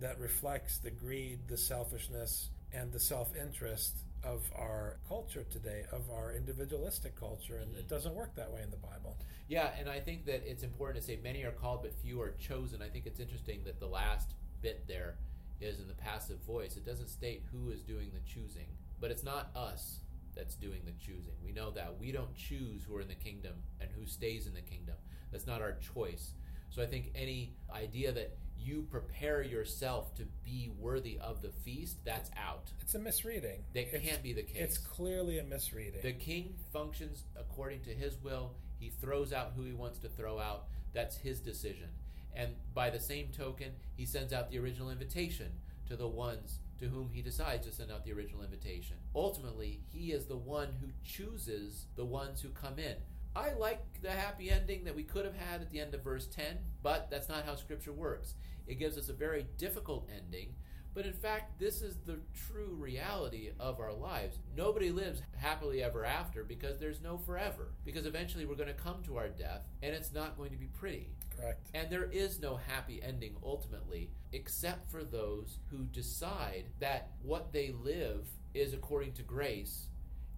that 0.00 0.18
reflects 0.18 0.78
the 0.78 0.90
greed, 0.90 1.38
the 1.48 1.56
selfishness, 1.56 2.48
and 2.72 2.92
the 2.92 3.00
self 3.00 3.34
interest 3.36 3.96
of 4.24 4.42
our 4.56 4.98
culture 5.08 5.44
today, 5.50 5.84
of 5.92 6.02
our 6.10 6.32
individualistic 6.32 7.18
culture, 7.18 7.56
and 7.56 7.74
it 7.74 7.80
mm-hmm. 7.80 7.94
doesn't 7.94 8.14
work 8.14 8.34
that 8.36 8.52
way 8.52 8.62
in 8.62 8.70
the 8.70 8.76
Bible. 8.76 9.16
Yeah, 9.48 9.70
and 9.78 9.88
I 9.88 10.00
think 10.00 10.24
that 10.26 10.42
it's 10.48 10.62
important 10.62 11.04
to 11.04 11.06
say 11.06 11.18
many 11.22 11.42
are 11.44 11.52
called, 11.52 11.82
but 11.82 11.92
few 11.94 12.20
are 12.20 12.30
chosen. 12.30 12.82
I 12.82 12.88
think 12.88 13.06
it's 13.06 13.20
interesting 13.20 13.62
that 13.64 13.80
the 13.80 13.86
last 13.86 14.34
bit 14.60 14.86
there 14.86 15.16
is 15.60 15.80
in 15.80 15.88
the 15.88 15.94
passive 15.94 16.38
voice. 16.46 16.76
It 16.76 16.84
doesn't 16.84 17.08
state 17.08 17.42
who 17.50 17.70
is 17.70 17.82
doing 17.82 18.10
the 18.12 18.20
choosing, 18.20 18.66
but 19.00 19.10
it's 19.10 19.24
not 19.24 19.50
us 19.56 20.00
that's 20.34 20.54
doing 20.54 20.80
the 20.84 20.92
choosing. 20.92 21.34
We 21.44 21.52
know 21.52 21.70
that. 21.72 21.98
We 22.00 22.12
don't 22.12 22.34
choose 22.34 22.84
who 22.84 22.96
are 22.96 23.00
in 23.00 23.08
the 23.08 23.14
kingdom 23.14 23.54
and 23.80 23.90
who 23.90 24.06
stays 24.06 24.46
in 24.46 24.54
the 24.54 24.62
kingdom. 24.62 24.94
That's 25.30 25.46
not 25.46 25.60
our 25.60 25.72
choice. 25.72 26.32
So 26.70 26.82
I 26.82 26.86
think 26.86 27.10
any 27.14 27.54
idea 27.74 28.12
that 28.12 28.36
you 28.64 28.82
prepare 28.90 29.42
yourself 29.42 30.14
to 30.16 30.24
be 30.44 30.70
worthy 30.78 31.18
of 31.18 31.42
the 31.42 31.50
feast, 31.50 32.04
that's 32.04 32.30
out. 32.36 32.70
It's 32.80 32.94
a 32.94 32.98
misreading. 32.98 33.64
That 33.74 33.88
It's- 33.88 34.02
can't 34.02 34.22
be 34.22 34.32
the 34.32 34.42
case. 34.42 34.56
It's 34.62 34.78
clearly 34.78 35.38
a 35.38 35.44
misreading. 35.44 36.02
The 36.02 36.12
king 36.12 36.56
functions 36.72 37.24
according 37.36 37.82
to 37.84 37.94
his 37.94 38.16
will. 38.22 38.54
He 38.78 38.90
throws 38.90 39.32
out 39.32 39.52
who 39.52 39.62
he 39.64 39.72
wants 39.72 39.98
to 40.00 40.08
throw 40.08 40.38
out. 40.38 40.68
That's 40.92 41.16
his 41.16 41.40
decision. 41.40 41.90
And 42.34 42.56
by 42.74 42.90
the 42.90 43.00
same 43.00 43.28
token, 43.32 43.72
he 43.94 44.06
sends 44.06 44.32
out 44.32 44.50
the 44.50 44.58
original 44.58 44.90
invitation 44.90 45.60
to 45.86 45.96
the 45.96 46.08
ones 46.08 46.58
to 46.78 46.88
whom 46.88 47.10
he 47.10 47.22
decides 47.22 47.66
to 47.66 47.72
send 47.72 47.92
out 47.92 48.04
the 48.04 48.12
original 48.12 48.42
invitation. 48.42 48.96
Ultimately, 49.14 49.80
he 49.88 50.12
is 50.12 50.26
the 50.26 50.36
one 50.36 50.72
who 50.80 50.88
chooses 51.04 51.86
the 51.94 52.04
ones 52.04 52.40
who 52.40 52.48
come 52.50 52.78
in. 52.78 52.96
I 53.34 53.52
like 53.54 53.80
the 54.02 54.10
happy 54.10 54.50
ending 54.50 54.84
that 54.84 54.94
we 54.94 55.04
could 55.04 55.24
have 55.24 55.36
had 55.36 55.62
at 55.62 55.70
the 55.70 55.80
end 55.80 55.94
of 55.94 56.04
verse 56.04 56.26
10, 56.26 56.58
but 56.82 57.10
that's 57.10 57.28
not 57.28 57.46
how 57.46 57.54
Scripture 57.56 57.92
works. 57.92 58.34
It 58.66 58.78
gives 58.78 58.98
us 58.98 59.08
a 59.08 59.14
very 59.14 59.46
difficult 59.56 60.08
ending, 60.14 60.54
but 60.94 61.06
in 61.06 61.14
fact, 61.14 61.58
this 61.58 61.80
is 61.80 61.96
the 62.04 62.20
true 62.34 62.76
reality 62.78 63.50
of 63.58 63.80
our 63.80 63.92
lives. 63.92 64.38
Nobody 64.54 64.90
lives 64.90 65.22
happily 65.36 65.82
ever 65.82 66.04
after 66.04 66.44
because 66.44 66.78
there's 66.78 67.00
no 67.00 67.16
forever. 67.16 67.72
Because 67.84 68.04
eventually 68.04 68.44
we're 68.44 68.54
going 68.54 68.68
to 68.68 68.74
come 68.74 69.02
to 69.04 69.16
our 69.16 69.28
death 69.28 69.66
and 69.82 69.94
it's 69.94 70.12
not 70.12 70.36
going 70.36 70.50
to 70.50 70.58
be 70.58 70.66
pretty. 70.66 71.08
Correct. 71.34 71.66
And 71.72 71.88
there 71.88 72.10
is 72.12 72.40
no 72.40 72.56
happy 72.56 73.02
ending 73.02 73.36
ultimately, 73.42 74.10
except 74.32 74.90
for 74.90 75.02
those 75.02 75.58
who 75.70 75.84
decide 75.84 76.64
that 76.80 77.12
what 77.22 77.54
they 77.54 77.72
live 77.72 78.26
is 78.52 78.74
according 78.74 79.12
to 79.14 79.22
grace, 79.22 79.86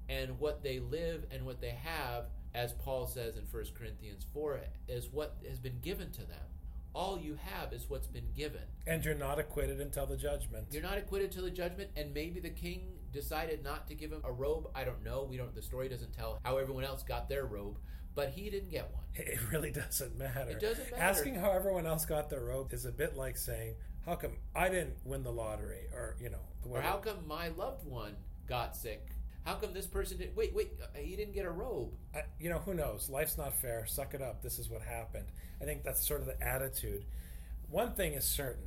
and 0.08 0.38
what 0.38 0.62
they 0.62 0.78
live 0.78 1.24
and 1.30 1.44
what 1.46 1.60
they 1.60 1.70
have, 1.82 2.26
as 2.54 2.72
Paul 2.72 3.06
says 3.06 3.36
in 3.36 3.44
1 3.50 3.64
Corinthians 3.76 4.26
4, 4.32 4.60
is 4.88 5.08
what 5.10 5.36
has 5.48 5.58
been 5.58 5.80
given 5.80 6.10
to 6.12 6.20
them. 6.20 6.46
All 6.94 7.18
you 7.18 7.36
have 7.42 7.72
is 7.72 7.90
what's 7.90 8.06
been 8.06 8.30
given. 8.36 8.62
And 8.86 9.04
you're 9.04 9.16
not 9.16 9.40
acquitted 9.40 9.80
until 9.80 10.06
the 10.06 10.16
judgment. 10.16 10.68
You're 10.70 10.82
not 10.82 10.96
acquitted 10.96 11.32
till 11.32 11.42
the 11.42 11.50
judgment, 11.50 11.90
and 11.96 12.14
maybe 12.14 12.38
the 12.38 12.50
king 12.50 12.92
decided 13.12 13.64
not 13.64 13.88
to 13.88 13.94
give 13.96 14.12
him 14.12 14.20
a 14.22 14.30
robe. 14.30 14.70
I 14.76 14.84
don't 14.84 15.02
know. 15.02 15.26
We 15.28 15.36
don't. 15.36 15.52
The 15.54 15.62
story 15.62 15.88
doesn't 15.88 16.12
tell 16.12 16.38
how 16.44 16.56
everyone 16.56 16.84
else 16.84 17.02
got 17.02 17.28
their 17.28 17.46
robe, 17.46 17.78
but 18.14 18.30
he 18.30 18.48
didn't 18.48 18.70
get 18.70 18.92
one. 18.92 19.02
It 19.16 19.38
really 19.52 19.70
doesn't 19.70 20.18
matter. 20.18 20.50
It 20.50 20.60
doesn't 20.60 20.90
matter. 20.90 21.02
Asking 21.02 21.36
how 21.36 21.52
everyone 21.52 21.86
else 21.86 22.04
got 22.04 22.30
their 22.30 22.44
robe 22.44 22.72
is 22.72 22.84
a 22.84 22.92
bit 22.92 23.16
like 23.16 23.36
saying, 23.36 23.74
"How 24.04 24.16
come 24.16 24.32
I 24.54 24.68
didn't 24.68 24.96
win 25.04 25.22
the 25.22 25.30
lottery?" 25.32 25.86
Or 25.92 26.16
you 26.20 26.30
know, 26.30 26.42
the 26.62 26.68
Or 26.68 26.80
how 26.80 26.96
come 26.96 27.26
my 27.26 27.48
loved 27.48 27.86
one 27.86 28.16
got 28.48 28.76
sick? 28.76 29.10
How 29.44 29.54
come 29.54 29.74
this 29.74 29.86
person 29.86 30.18
did? 30.18 30.34
Wait, 30.34 30.54
wait, 30.54 30.72
uh, 30.82 30.98
he 30.98 31.16
didn't 31.16 31.34
get 31.34 31.44
a 31.44 31.50
robe. 31.50 31.90
I, 32.14 32.22
you 32.40 32.48
know, 32.48 32.58
who 32.58 32.74
knows? 32.74 33.10
Life's 33.10 33.36
not 33.36 33.60
fair. 33.60 33.84
Suck 33.86 34.14
it 34.14 34.22
up. 34.22 34.42
This 34.42 34.58
is 34.58 34.70
what 34.70 34.82
happened. 34.82 35.26
I 35.60 35.64
think 35.64 35.82
that's 35.84 36.06
sort 36.06 36.20
of 36.20 36.26
the 36.26 36.42
attitude. 36.42 37.04
One 37.68 37.92
thing 37.92 38.14
is 38.14 38.24
certain, 38.24 38.64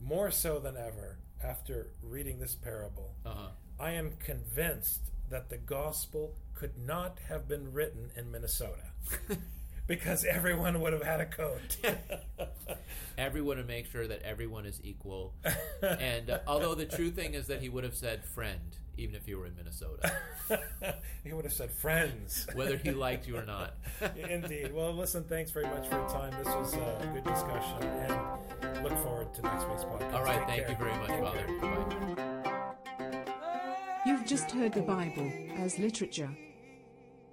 more 0.00 0.30
so 0.30 0.58
than 0.58 0.76
ever, 0.76 1.18
after 1.42 1.88
reading 2.02 2.38
this 2.40 2.54
parable, 2.54 3.14
Uh 3.24 3.30
huh. 3.34 3.48
I 3.78 3.92
am 3.92 4.12
convinced 4.18 5.10
that 5.28 5.48
the 5.50 5.58
gospel 5.58 6.34
could 6.54 6.78
not 6.78 7.18
have 7.28 7.46
been 7.48 7.72
written 7.72 8.10
in 8.16 8.30
Minnesota 8.30 8.92
because 9.86 10.24
everyone 10.24 10.80
would 10.80 10.92
have 10.94 11.02
had 11.02 11.20
a 11.20 11.26
coat. 11.26 11.76
Everyone 13.18 13.56
to 13.56 13.64
make 13.64 13.86
sure 13.86 14.06
that 14.06 14.22
everyone 14.22 14.66
is 14.66 14.80
equal. 14.84 15.34
and 15.82 16.30
uh, 16.30 16.38
although 16.46 16.74
the 16.74 16.84
true 16.86 17.10
thing 17.10 17.34
is 17.34 17.46
that 17.46 17.60
he 17.62 17.68
would 17.68 17.84
have 17.84 17.94
said 17.94 18.24
friend, 18.24 18.76
even 18.96 19.14
if 19.14 19.28
you 19.28 19.38
were 19.38 19.46
in 19.46 19.54
Minnesota, 19.56 20.12
he 21.24 21.32
would 21.32 21.44
have 21.44 21.52
said 21.54 21.70
friends. 21.70 22.46
whether 22.54 22.76
he 22.76 22.90
liked 22.92 23.26
you 23.28 23.36
or 23.36 23.44
not. 23.44 23.74
Indeed. 24.16 24.72
Well, 24.74 24.92
listen, 24.94 25.24
thanks 25.24 25.50
very 25.50 25.66
much 25.66 25.88
for 25.88 25.96
your 25.96 26.08
time. 26.08 26.32
This 26.38 26.46
was 26.54 26.74
uh, 26.74 26.98
a 27.02 27.06
good 27.14 27.24
discussion, 27.24 27.82
and 27.82 28.82
look 28.82 28.96
forward 29.02 29.32
to 29.34 29.42
next 29.42 29.66
week's 29.68 29.84
podcast. 29.84 30.12
All 30.14 30.24
right, 30.24 30.38
Take 30.48 30.66
thank 30.66 30.66
care. 30.66 30.70
you 30.70 30.76
very 30.76 30.96
much, 30.98 31.08
Take 31.08 31.20
Father. 31.22 32.06
Bye. 32.14 34.02
You've 34.06 34.24
just 34.26 34.50
heard 34.52 34.72
the 34.72 34.82
Bible 34.82 35.30
as 35.56 35.78
literature. 35.78 36.30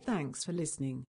Thanks 0.06 0.44
for 0.44 0.52
listening. 0.54 1.06